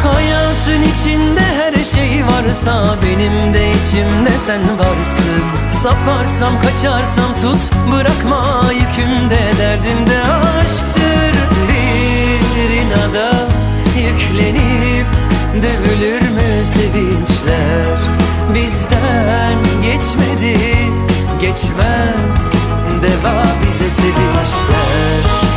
[0.02, 5.42] Hayatın içinde her şey varsa Benim de içimde sen varsın.
[5.82, 9.52] Saparsam kaçarsam tut Bırakma yükümde.
[9.59, 11.38] Derdimde aşktır
[11.68, 13.32] Bir inada
[13.96, 15.06] yüklenip
[15.55, 17.98] Dövülür mü sevinçler?
[18.55, 20.59] Bizden geçmedi
[21.40, 22.50] Geçmez
[23.02, 25.47] Deva bize sevinçler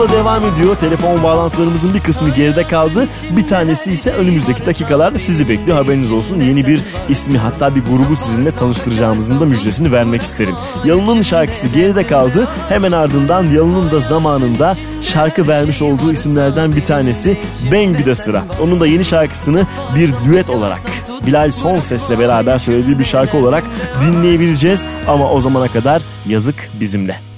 [0.00, 0.76] Pusula devam ediyor.
[0.76, 3.08] Telefon bağlantılarımızın bir kısmı geride kaldı.
[3.36, 5.76] Bir tanesi ise önümüzdeki dakikalarda sizi bekliyor.
[5.76, 6.40] Haberiniz olsun.
[6.40, 10.54] Yeni bir ismi hatta bir grubu sizinle tanıştıracağımızın da müjdesini vermek isterim.
[10.84, 12.48] Yalın'ın şarkısı geride kaldı.
[12.68, 17.38] Hemen ardından Yalın'ın da zamanında şarkı vermiş olduğu isimlerden bir tanesi
[17.72, 18.44] Bengü'de sıra.
[18.62, 20.80] Onun da yeni şarkısını bir düet olarak
[21.26, 23.64] Bilal Son Ses'le beraber söylediği bir şarkı olarak
[24.02, 24.86] dinleyebileceğiz.
[25.06, 27.29] Ama o zamana kadar yazık bizimle.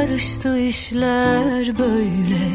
[0.00, 2.52] Karıştı işler böyle.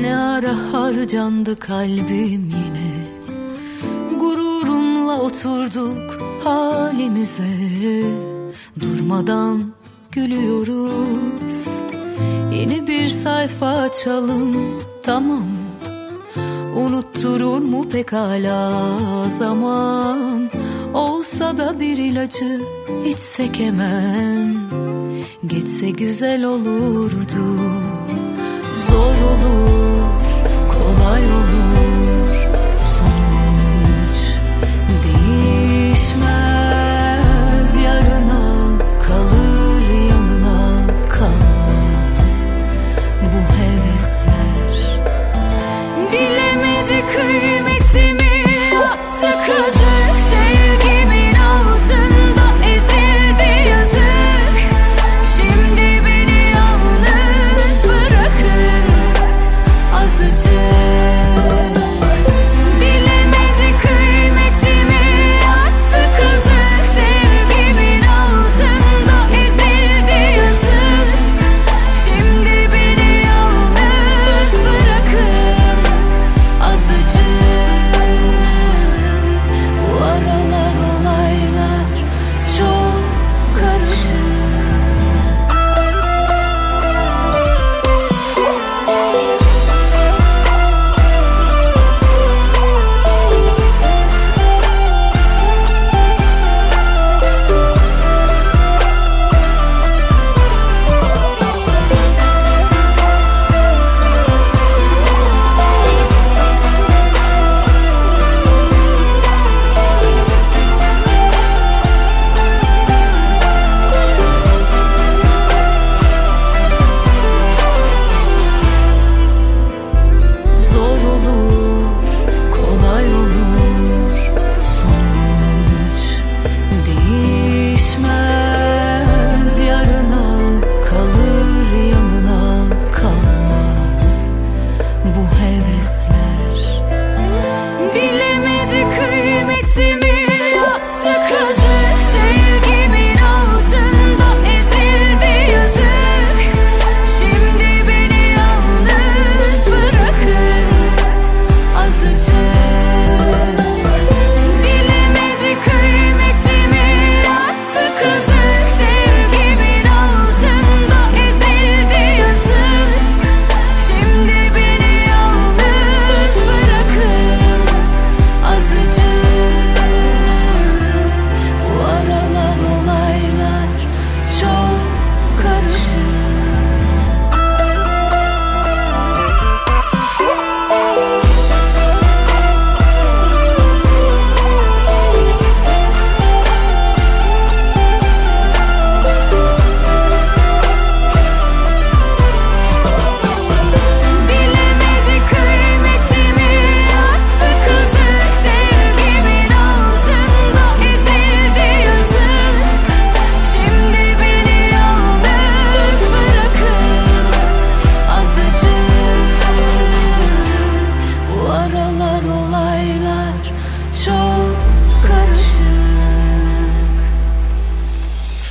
[0.00, 3.06] Ne ara harcandı kalbim yine.
[4.18, 8.02] Gururumla oturduk halimize.
[8.80, 9.72] Durmadan
[10.12, 11.68] gülüyoruz.
[12.52, 14.56] Yeni bir sayfa açalım
[15.02, 15.48] tamam.
[16.76, 20.50] Unutturur mu pekala zaman?
[20.94, 22.60] Olsa da bir ilacı
[23.06, 24.56] içsek hemen
[25.46, 27.60] Geçse güzel olurdu.
[28.88, 30.02] Zor olur,
[30.68, 31.59] kolay olur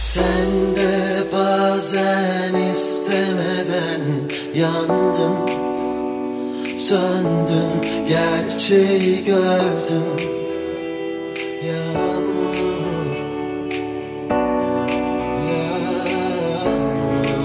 [0.10, 4.02] Sen de bazen istemeden
[4.56, 5.36] yandın.
[6.78, 7.72] Söndün
[8.08, 10.06] gerçeği gördüm
[11.68, 12.56] Yağmur
[15.50, 16.40] Yağmur.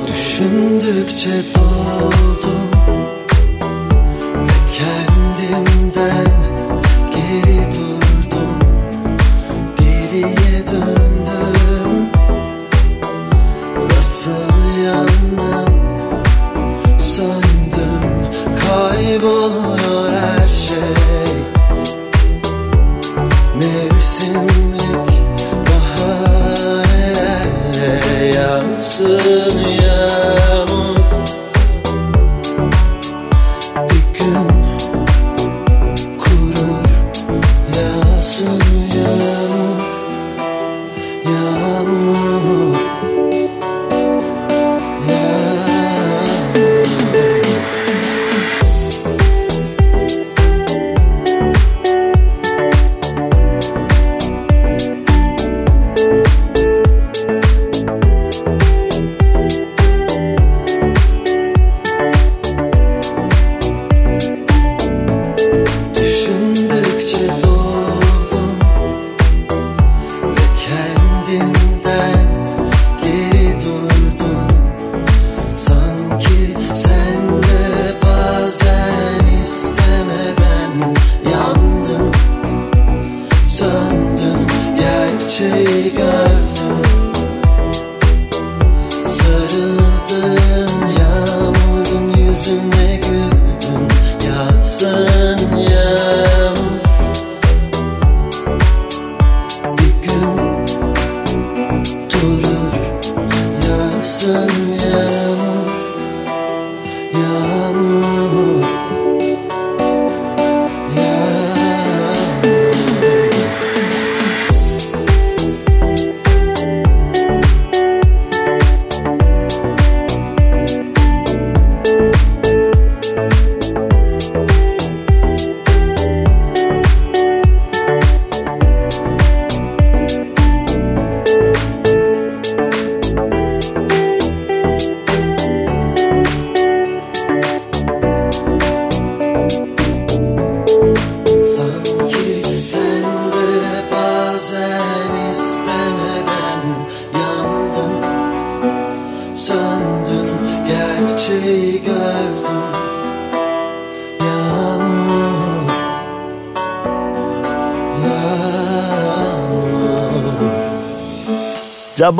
[0.08, 2.33] Düşündükçe doğ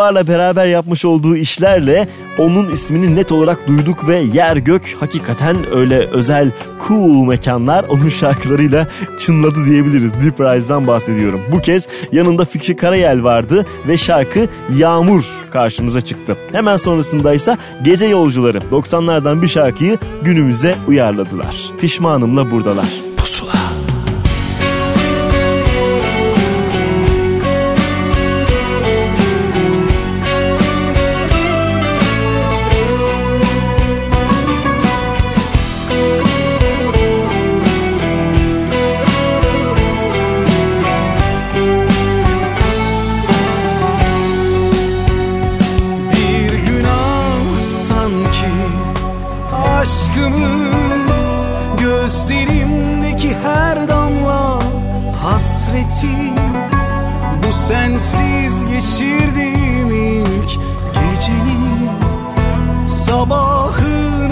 [0.05, 2.09] Cabbar'la beraber yapmış olduğu işlerle
[2.39, 6.51] onun ismini net olarak duyduk ve yer gök hakikaten öyle özel
[6.89, 10.15] cool mekanlar onun şarkılarıyla çınladı diyebiliriz.
[10.15, 11.41] Deep Rise'dan bahsediyorum.
[11.53, 16.37] Bu kez yanında Fikri Karayel vardı ve şarkı Yağmur karşımıza çıktı.
[16.53, 21.57] Hemen sonrasında ise Gece Yolcuları 90'lardan bir şarkıyı günümüze uyarladılar.
[21.81, 23.04] Pişmanımla buradalar.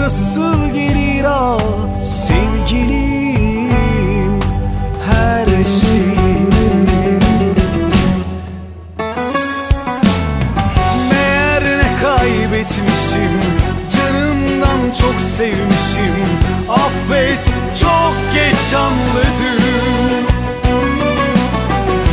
[0.03, 1.59] Nasıl gelir ah
[2.03, 3.69] sevgilim?
[5.05, 6.49] Her şeyim
[11.11, 13.35] Meğer ne kaybetmişim
[13.89, 16.15] Canımdan çok sevmişim.
[16.69, 17.49] Affet
[17.81, 20.25] çok geç anladım.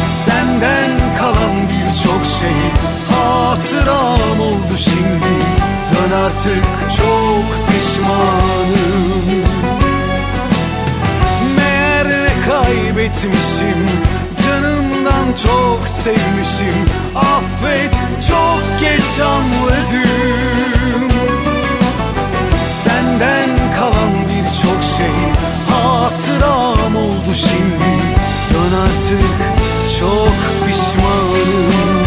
[0.08, 2.56] Senden kalan birçok şey
[3.10, 5.60] Hatıram oldu şimdi.
[5.90, 6.64] Dön artık
[6.96, 7.69] çok
[8.00, 9.44] pişmanım.
[11.56, 13.86] Meğer ne kaybetmişim
[14.44, 16.84] Canımdan çok sevmişim.
[17.16, 17.94] Affet
[18.28, 21.10] çok geç anladım.
[22.66, 25.16] Senden kalan birçok şey
[25.70, 28.00] Hatıram oldu şimdi.
[28.50, 29.20] Dön artık
[29.98, 30.34] çok
[30.66, 31.99] pişmanım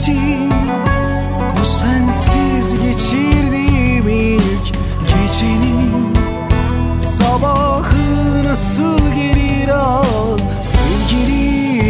[0.00, 0.50] hasretin
[1.60, 4.74] Bu sensiz geçirdiğim ilk
[5.06, 6.14] gecenin
[6.96, 11.80] Sabahı nasıl gelir al sevgilim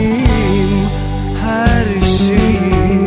[1.44, 1.86] her
[2.18, 3.04] şeyim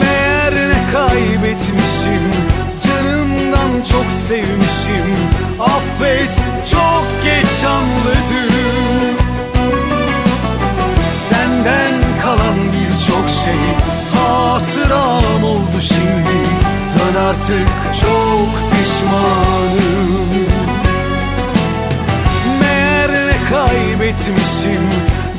[0.00, 2.22] Meğer ne kaybetmişim
[2.80, 5.16] Canımdan çok sevmişim.
[5.60, 8.55] Affet çok geç anladım
[13.06, 13.54] birçok şey.
[14.20, 16.38] Hatıram oldu şimdi.
[16.92, 17.68] Dön artık
[18.00, 20.46] çok pişmanım.
[22.60, 24.82] Meğer ne kaybetmişim.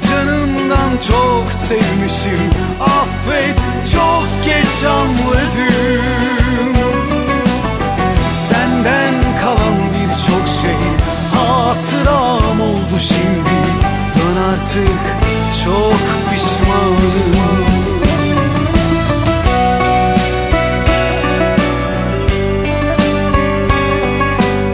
[0.10, 2.50] Canımdan çok sevmişim.
[2.82, 3.60] Affet
[3.94, 5.96] çok geç anladım.
[8.32, 10.78] Senden kalan birçok şey
[11.34, 13.87] Hatıram oldu şimdi
[14.48, 14.90] artık
[15.64, 16.00] çok
[16.34, 17.58] pişmanım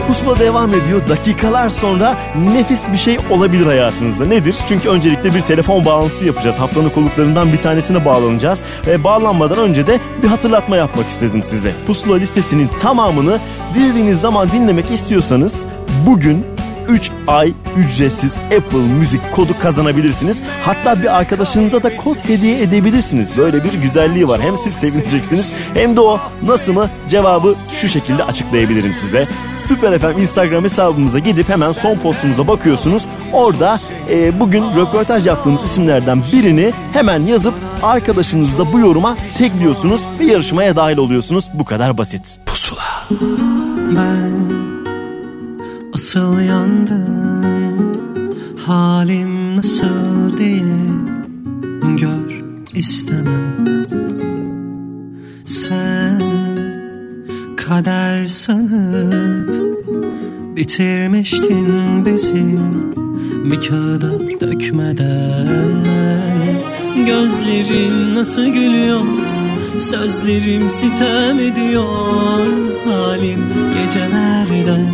[0.08, 1.02] Pusula devam ediyor.
[1.10, 2.16] Dakikalar sonra
[2.54, 4.26] nefis bir şey olabilir hayatınızda.
[4.26, 4.56] Nedir?
[4.68, 6.60] Çünkü öncelikle bir telefon bağlantısı yapacağız.
[6.60, 8.64] Haftanın konuklarından bir tanesine bağlanacağız.
[8.88, 11.74] Ve bağlanmadan önce de bir hatırlatma yapmak istedim size.
[11.88, 13.40] Pusula listesinin tamamını
[13.76, 15.66] dilediğiniz zaman dinlemek istiyorsanız
[16.06, 16.53] bugün
[16.90, 20.42] 3 ay ücretsiz Apple Müzik kodu kazanabilirsiniz.
[20.62, 23.38] Hatta bir arkadaşınıza da kod hediye edebilirsiniz.
[23.38, 24.42] Böyle bir güzelliği var.
[24.42, 29.28] Hem siz sevineceksiniz hem de o nasıl mı cevabı şu şekilde açıklayabilirim size.
[29.58, 33.06] Süper FM Instagram hesabımıza gidip hemen son postumuza bakıyorsunuz.
[33.34, 33.80] Orada
[34.10, 37.54] e, bugün röportaj yaptığımız isimlerden birini hemen yazıp
[37.84, 41.50] arkadaşınızı da bu yoruma tekliyorsunuz ve yarışmaya dahil oluyorsunuz.
[41.54, 42.40] Bu kadar basit.
[42.46, 43.08] Pusula.
[43.96, 44.53] Ben
[45.94, 47.94] asıl yandım
[48.66, 50.64] Halim nasıl diye
[51.98, 52.44] gör
[52.74, 53.84] istemem.
[55.46, 56.22] Sen
[57.58, 59.50] kader sanıp
[60.56, 62.58] bitirmiştin bizi
[63.44, 65.48] bir kağıda dökmeden.
[67.06, 69.02] Gözlerin nasıl gülüyor
[69.80, 72.46] Sözlerim sitem ediyor.
[72.86, 73.40] Halim
[73.74, 74.88] gecelerden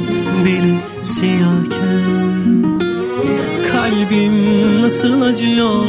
[0.45, 2.79] biri siyahken
[3.71, 4.33] Kalbim
[4.81, 5.85] nasıl acıyor?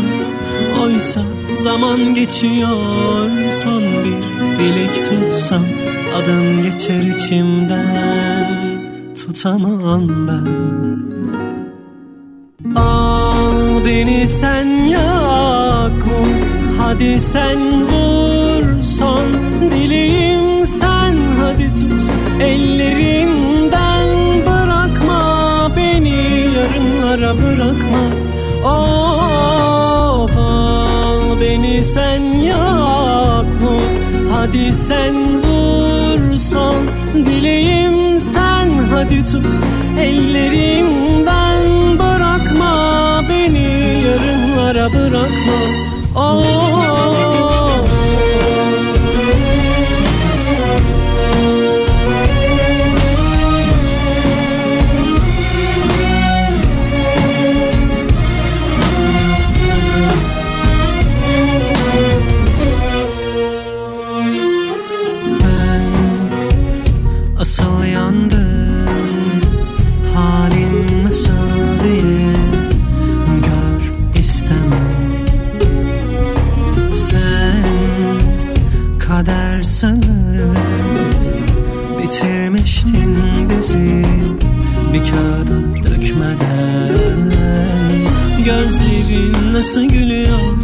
[0.82, 1.22] Oysa
[1.54, 3.30] zaman geçiyor.
[3.62, 4.22] Son bir
[4.58, 5.64] dilek tutsam
[6.16, 8.80] Adın geçer içimden.
[9.14, 10.46] Tutamam ben.
[12.76, 15.92] Al beni sen yak
[16.78, 19.24] Hadi sen vur son
[19.72, 21.16] dileğim sen.
[21.40, 22.10] Hadi tut
[22.40, 23.39] ellerimden
[27.10, 28.02] yarınlara bırakma.
[28.64, 33.90] Of al beni sen yak vur
[34.32, 38.70] Hadi sen vur son dileğim sen.
[38.90, 39.46] Hadi tut
[39.98, 41.64] ellerimden
[41.98, 43.22] bırakma.
[43.28, 45.58] Beni yarınlara bırakma.
[46.16, 46.69] Oh
[89.60, 90.56] nasıl gülüyor?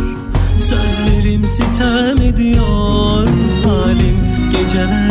[0.58, 3.28] Sözlerim sitem ediyor.
[3.64, 4.16] Halim
[4.52, 5.05] gecelerden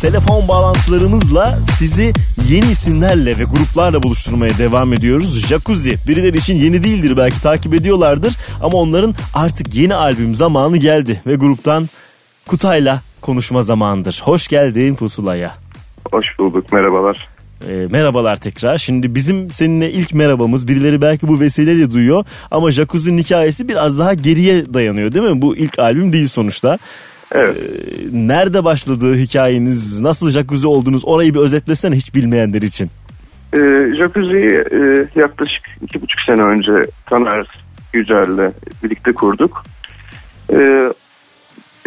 [0.00, 2.12] Telefon bağlantılarımızla sizi
[2.48, 5.46] yeni isimlerle ve gruplarla buluşturmaya devam ediyoruz.
[5.46, 11.20] Jacuzzi birileri için yeni değildir belki takip ediyorlardır ama onların artık yeni albüm zamanı geldi
[11.26, 11.88] ve gruptan
[12.46, 14.20] Kutay'la konuşma zamanıdır.
[14.24, 15.54] Hoş geldin Pusula'ya.
[16.12, 17.28] Hoş bulduk merhabalar.
[17.70, 18.78] E, merhabalar tekrar.
[18.78, 24.14] Şimdi bizim seninle ilk merhabamız birileri belki bu vesileyle duyuyor ama Jacuzzi'nin hikayesi biraz daha
[24.14, 25.42] geriye dayanıyor değil mi?
[25.42, 26.78] Bu ilk albüm değil sonuçta.
[27.32, 27.56] Evet.
[28.12, 30.00] nerede başladı hikayeniz?
[30.00, 31.02] Nasıl jacuzzi oldunuz?
[31.04, 32.90] Orayı bir özetlesene hiç bilmeyenler için.
[33.54, 33.58] Ee,
[34.02, 36.72] Jacuzzi'yi e, yaklaşık iki buçuk sene önce
[37.06, 37.46] Taner
[37.92, 38.50] Yücel'le
[38.84, 39.62] birlikte kurduk.
[40.52, 40.92] Ee,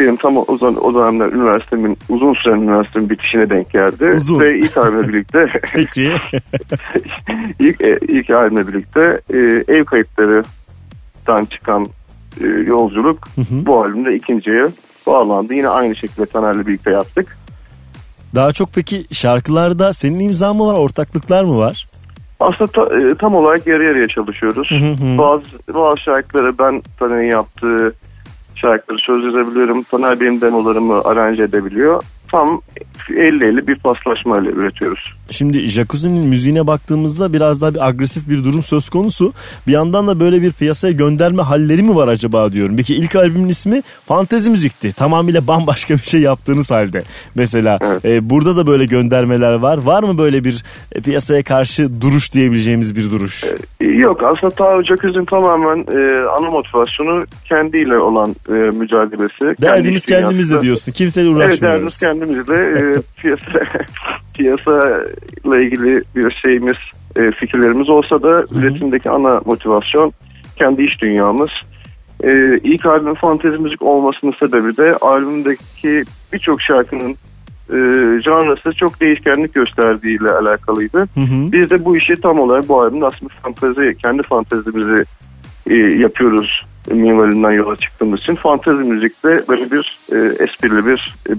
[0.00, 4.12] benim tam o, zaman- o dönemler üniversitemin uzun süren üniversitemin bitişine denk geldi.
[4.16, 4.40] Uzun.
[4.40, 6.12] Ve ilk albümle birlikte Peki.
[7.60, 9.00] ilk, e, ilk albümle birlikte
[9.34, 9.38] e,
[9.76, 11.86] ev kayıtlarından çıkan
[12.40, 14.64] e, yolculuk bu albümde ikinciye
[15.06, 15.54] bağlandı.
[15.54, 17.38] Yine aynı şekilde Taner'le birlikte yaptık.
[18.34, 20.74] Daha çok peki şarkılarda senin imzan mı var?
[20.74, 21.88] Ortaklıklar mı var?
[22.40, 24.68] Aslında ta- e, tam olarak yarı yarıya çalışıyoruz.
[25.18, 27.94] bazı bazı şarkıları ben Taner'in yaptığı
[28.56, 29.82] şarkıları söz yazabiliyorum.
[29.82, 32.02] Taner benim demolarımı aranje edebiliyor.
[32.30, 32.60] Tam
[33.08, 35.14] 50-50 bir paslaşmayla üretiyoruz.
[35.30, 39.32] Şimdi Jacuzzi'nin müziğine baktığımızda biraz daha bir agresif bir durum söz konusu.
[39.66, 42.76] Bir yandan da böyle bir piyasaya gönderme halleri mi var acaba diyorum.
[42.76, 44.92] Peki ilk albümün ismi Fantezi Müzik'ti.
[44.92, 47.02] Tamamıyla bambaşka bir şey yaptığınız halde.
[47.34, 49.78] Mesela e, burada da böyle göndermeler var.
[49.78, 53.44] Var mı böyle bir e, piyasaya karşı duruş diyebileceğimiz bir duruş?
[53.80, 59.62] E, Yok aslında ta Jacuzzi'nin tamamen e, ana motivasyonu kendiyle olan e, mücadelesi.
[59.62, 60.92] Derdimiz Kendi kendimizle diyorsun.
[60.92, 61.62] Kimseyle Evet uğraşmıyoruz.
[61.62, 62.82] derdimiz kendimizle e,
[64.34, 65.00] piyasa
[65.42, 66.76] piyasayla ilgili bir şeyimiz
[67.16, 70.12] e, fikirlerimiz olsa da üretimdeki ana motivasyon
[70.56, 71.50] kendi iş dünyamız.
[72.24, 77.16] E, ilk albüm fantezi müzik olmasının sebebi de albümdeki birçok şarkının
[77.68, 77.78] e,
[78.24, 81.06] janrası çok değişkenlik gösterdiğiyle alakalıydı.
[81.52, 85.04] Biz de bu işi tam olarak bu albümde aslında fantezi, kendi fantezimizi
[85.66, 91.32] e, yapıyoruz minvalinden yola çıktığımız için fantezi müzikte böyle bir e, esprili bir e,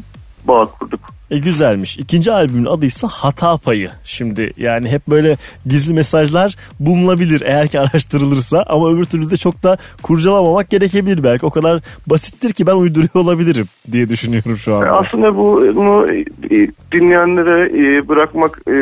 [0.47, 0.99] bağ kurduk.
[1.33, 1.97] E güzelmiş.
[1.97, 3.89] İkinci albümün adı ise Hata Payı.
[4.03, 9.63] Şimdi yani hep böyle gizli mesajlar bulunabilir eğer ki araştırılırsa ama öbür türlü de çok
[9.63, 11.45] da kurcalamamak gerekebilir belki.
[11.45, 14.91] O kadar basittir ki ben uyduruyor olabilirim diye düşünüyorum şu anda.
[14.91, 18.73] Aslında bu bunu e, dinleyenlere e, bırakmak e,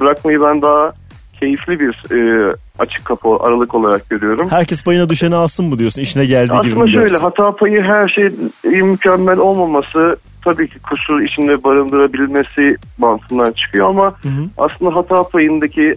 [0.00, 0.92] bırakmayı ben daha
[1.40, 4.48] keyifli bir e, açık kapı aralık olarak görüyorum.
[4.50, 6.02] Herkes payına düşeni alsın mı diyorsun?
[6.02, 8.30] İşine geldiği gibi mi Aslında şöyle hata payı her şey
[8.64, 14.14] mükemmel olmaması tabii ki kusur içinde barındırabilmesi mantığından çıkıyor ama
[14.58, 15.96] aslında hata payındaki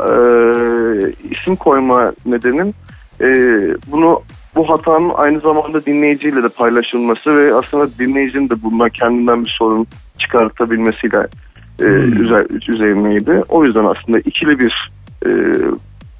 [0.00, 0.10] e,
[1.30, 2.74] isim koyma nedenim
[3.20, 3.26] e,
[3.92, 4.22] bunu
[4.56, 9.86] bu hatanın aynı zamanda dinleyiciyle de paylaşılması ve aslında dinleyicinin de bundan kendinden bir sorun
[10.18, 11.26] çıkartabilmesiyle
[11.80, 13.42] e, üzer, üzerineydi.
[13.48, 14.90] O yüzden aslında ikili bir
[15.26, 15.30] e,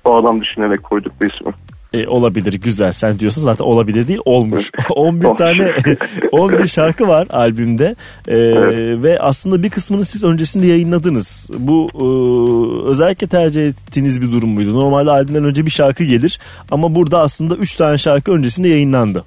[0.05, 1.53] bağlam düşünerek koyduk bu ismi.
[1.93, 4.71] E, olabilir güzel sen diyorsun zaten olabilir değil olmuş.
[4.91, 5.73] 11 tane
[6.33, 7.97] 11 şarkı var albümde.
[8.29, 8.37] E,
[9.03, 11.51] ve aslında bir kısmını siz öncesinde yayınladınız.
[11.59, 12.05] Bu e,
[12.89, 14.75] özellikle tercih ettiğiniz bir durum muydu?
[14.75, 16.41] Normalde albümden önce bir şarkı gelir
[16.71, 19.25] ama burada aslında 3 tane şarkı öncesinde yayınlandı.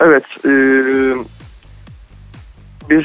[0.00, 0.24] Evet.
[0.44, 0.50] e,
[2.90, 3.04] biz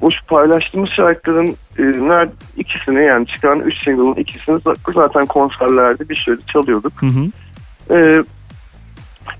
[0.00, 6.42] bu paylaştığımız şarkıların e, ikisini yani çıkan üç single'ın ikisini za- zaten konserlerde bir sürede
[6.52, 6.92] çalıyorduk.
[7.90, 8.24] E,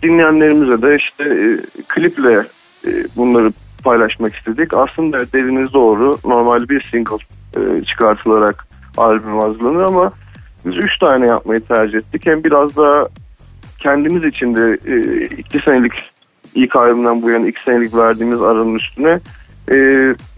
[0.03, 1.47] dinleyenlerimize de işte e,
[1.89, 2.47] kliple
[2.87, 3.53] e, bunları
[3.85, 4.75] paylaşmak istedik.
[4.75, 6.19] Aslında dediğiniz doğru.
[6.25, 7.17] Normal bir single
[7.57, 8.67] e, çıkartılarak
[8.97, 10.13] albüm hazırlanır ama
[10.67, 12.27] biz üç tane yapmayı tercih ettik.
[12.27, 13.07] Hem biraz daha
[13.79, 15.93] kendimiz için de e, iki senelik
[16.55, 19.21] ilk albümden bu yana iki senelik verdiğimiz aranın üstüne
[19.69, 19.77] e,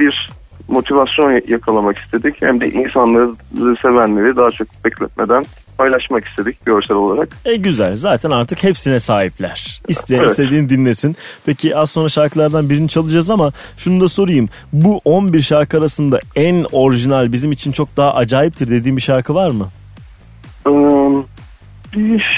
[0.00, 0.30] bir
[0.68, 2.42] motivasyon yakalamak istedik.
[2.42, 5.44] Hem de insanları sevenleri daha çok bekletmeden
[5.84, 7.28] paylaşmak istedik görsel olarak.
[7.44, 9.80] E güzel zaten artık hepsine sahipler.
[9.88, 10.30] İsteyen Evet.
[10.30, 11.16] istediğin dinlesin.
[11.46, 14.48] Peki az sonra şarkılardan birini çalacağız ama şunu da sorayım.
[14.72, 19.50] Bu 11 şarkı arasında en orijinal bizim için çok daha acayiptir dediğin bir şarkı var
[19.50, 19.68] mı?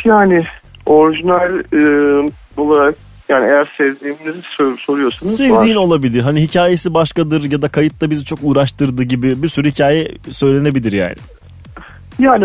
[0.05, 0.41] Yani
[0.87, 1.83] orijinal e,
[2.57, 2.95] olarak
[3.29, 5.83] yani eğer sevdiğimizi sor- soruyorsanız Sevdiğin var.
[5.83, 6.21] olabilir.
[6.23, 11.17] Hani hikayesi başkadır ya da kayıtta bizi çok uğraştırdı gibi bir sürü hikaye söylenebilir yani.
[12.19, 12.45] Yani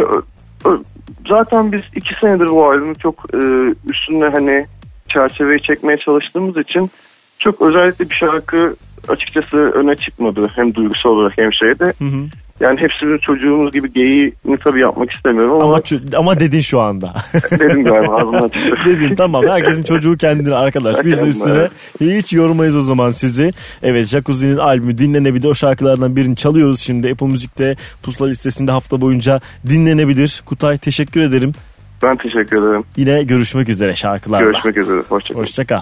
[1.30, 3.38] zaten biz iki senedir bu albümü çok e,
[3.90, 4.66] üstüne hani
[5.10, 6.90] çerçeveyi çekmeye çalıştığımız için
[7.40, 8.76] çok özellikle bir şarkı
[9.08, 10.48] açıkçası öne çıkmadı.
[10.56, 11.94] Hem duygusal olarak hem şeyde.
[12.60, 15.82] Yani hepsinin çocuğumuz gibi geyiğini tabii yapmak istemiyorum ama, Ama,
[16.18, 17.14] ama dedin şu anda.
[17.52, 18.76] dedim galiba ağzımdan çıktı.
[18.86, 21.06] dedin tamam herkesin çocuğu kendine arkadaş.
[21.06, 21.68] Biz de üstüne
[22.02, 23.52] hiç yormayız o zaman sizi.
[23.84, 25.48] Evet Jacuzzi'nin albümü dinlenebilir.
[25.48, 27.12] O şarkılardan birini çalıyoruz şimdi.
[27.12, 30.42] Apple Müzik'te pusula listesinde hafta boyunca dinlenebilir.
[30.46, 31.52] Kutay teşekkür ederim.
[32.04, 32.84] Ben teşekkür ederim.
[32.98, 34.46] Yine görüşmek üzere şarkılarla.
[34.46, 35.02] Görüşmek üzere.
[35.10, 35.42] Hoşçakalın.
[35.42, 35.82] Hoşça kal.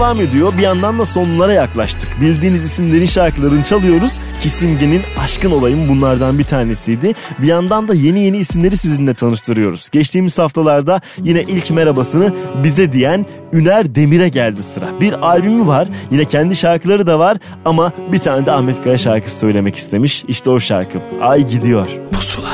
[0.00, 0.52] devam ediyor.
[0.58, 2.20] Bir yandan da sonlara yaklaştık.
[2.20, 4.18] Bildiğiniz isimlerin şarkılarını çalıyoruz.
[4.42, 7.12] Ki Simge'nin Aşkın Olayım bunlardan bir tanesiydi.
[7.38, 9.88] Bir yandan da yeni yeni isimleri sizinle tanıştırıyoruz.
[9.90, 12.32] Geçtiğimiz haftalarda yine ilk merhabasını
[12.64, 14.84] bize diyen Üner Demir'e geldi sıra.
[15.00, 15.88] Bir albümü var.
[16.10, 17.38] Yine kendi şarkıları da var.
[17.64, 20.24] Ama bir tane de Ahmet Kaya şarkısı söylemek istemiş.
[20.28, 20.98] İşte o şarkı.
[21.20, 21.86] Ay gidiyor.
[22.12, 22.48] Pusula.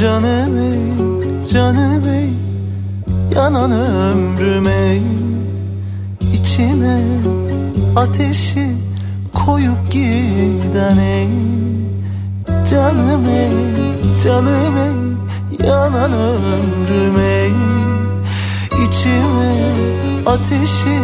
[0.00, 2.28] Canım ey, canım ey
[3.34, 5.02] Yanan ömrüm ey
[6.54, 7.00] İçime
[7.96, 8.66] ateşi
[9.32, 11.28] koyup giden ey
[12.70, 13.50] Canım ey,
[14.24, 17.52] canım ey Yanan ömrüm ey.
[18.84, 19.54] İçime
[20.26, 20.98] ateşi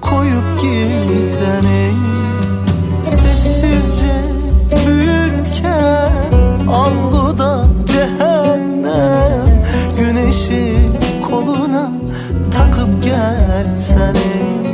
[0.00, 1.94] koyup giden ey.
[3.04, 4.14] Sessizce
[4.86, 6.12] büyürken
[6.68, 9.64] avluda cehennem
[9.98, 10.76] Güneşi
[11.30, 11.93] koluna
[13.14, 14.73] takıp gelsen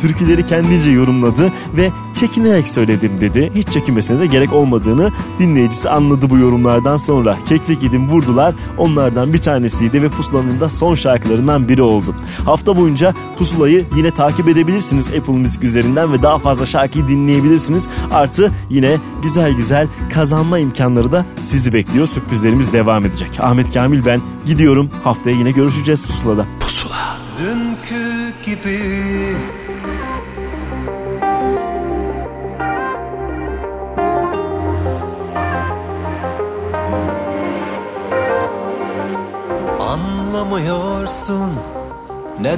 [0.00, 3.52] türküleri kendince yorumladı ve çekinerek söyledim dedi.
[3.54, 7.36] Hiç çekinmesine de gerek olmadığını dinleyicisi anladı bu yorumlardan sonra.
[7.48, 12.14] Keklik idim vurdular onlardan bir tanesiydi ve Pusula'nın da son şarkılarından biri oldu.
[12.44, 17.88] Hafta boyunca Pusula'yı yine takip edebilirsiniz Apple Müzik üzerinden ve daha fazla şarkıyı dinleyebilirsiniz.
[18.12, 22.06] Artı yine güzel güzel kazanma imkanları da sizi bekliyor.
[22.06, 23.30] Sürprizlerimiz devam edecek.
[23.40, 24.90] Ahmet Kamil ben gidiyorum.
[25.04, 26.46] Haftaya yine görüşeceğiz Pusula'da.
[26.60, 27.18] Pusula.
[27.38, 28.78] Dünkü gibi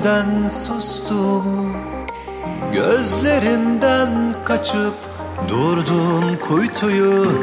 [0.02, 1.76] neden sustum
[2.72, 4.94] Gözlerinden kaçıp
[5.48, 7.42] durdum kuytuyu.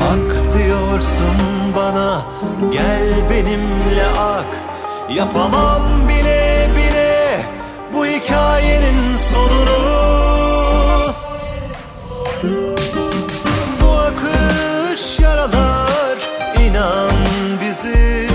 [0.00, 1.36] Ak diyorsun
[1.76, 2.22] bana
[2.72, 4.62] gel benimle ak.
[5.10, 7.46] Yapamam bile bile
[7.92, 9.84] bu hikayenin sonunu.
[13.80, 16.18] Bu akış yaralar
[16.66, 17.10] inan
[17.60, 18.33] bizi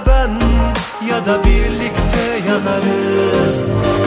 [0.00, 0.30] ya ben
[1.08, 3.66] ya da birlikte yanarız.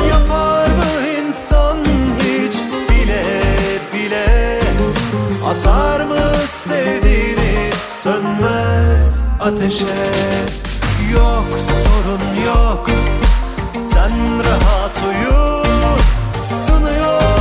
[0.09, 1.77] Yapar mı insan
[2.19, 2.55] hiç?
[2.89, 3.23] Bile
[3.93, 4.59] bile.
[5.49, 7.69] Atar mı sevdiğini?
[8.03, 9.85] Sönmez ateşe.
[11.13, 11.45] Yok
[11.83, 12.89] sorun yok.
[13.69, 15.43] Sen rahat uyu
[16.83, 17.32] dünkü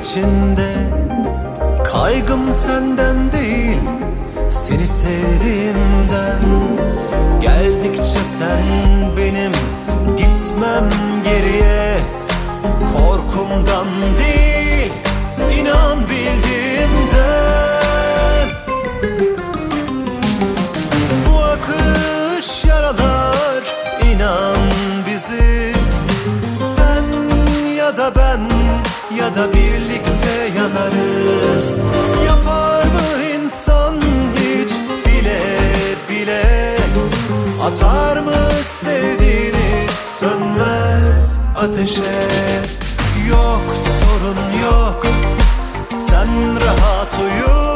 [0.00, 0.68] içinde.
[1.84, 3.78] Kaygım senden değil
[4.50, 6.42] seni sevdiğimden.
[7.40, 8.62] Geldikçe sen
[9.16, 9.52] benim
[10.16, 10.88] gitmem
[11.24, 11.96] geriye.
[12.96, 13.86] Korkumdan
[14.18, 14.92] değil
[15.60, 17.36] inan bildiğimden.
[21.26, 23.62] Bu akış yaralar
[24.14, 24.56] inan
[25.06, 25.72] bizi.
[26.76, 27.04] Sen
[27.76, 28.65] ya da ben
[29.18, 31.76] ya da birlikte yanarız.
[32.26, 33.94] Yapar mı insan
[34.34, 34.72] hiç?
[35.06, 35.40] Bile
[36.10, 36.76] bile.
[37.62, 39.86] Atar mı sevdiğini?
[40.20, 42.28] Sönmez ateşe.
[43.28, 43.62] Yok
[44.00, 45.06] sorun yok.
[45.84, 46.28] Sen
[46.60, 47.75] rahat uyu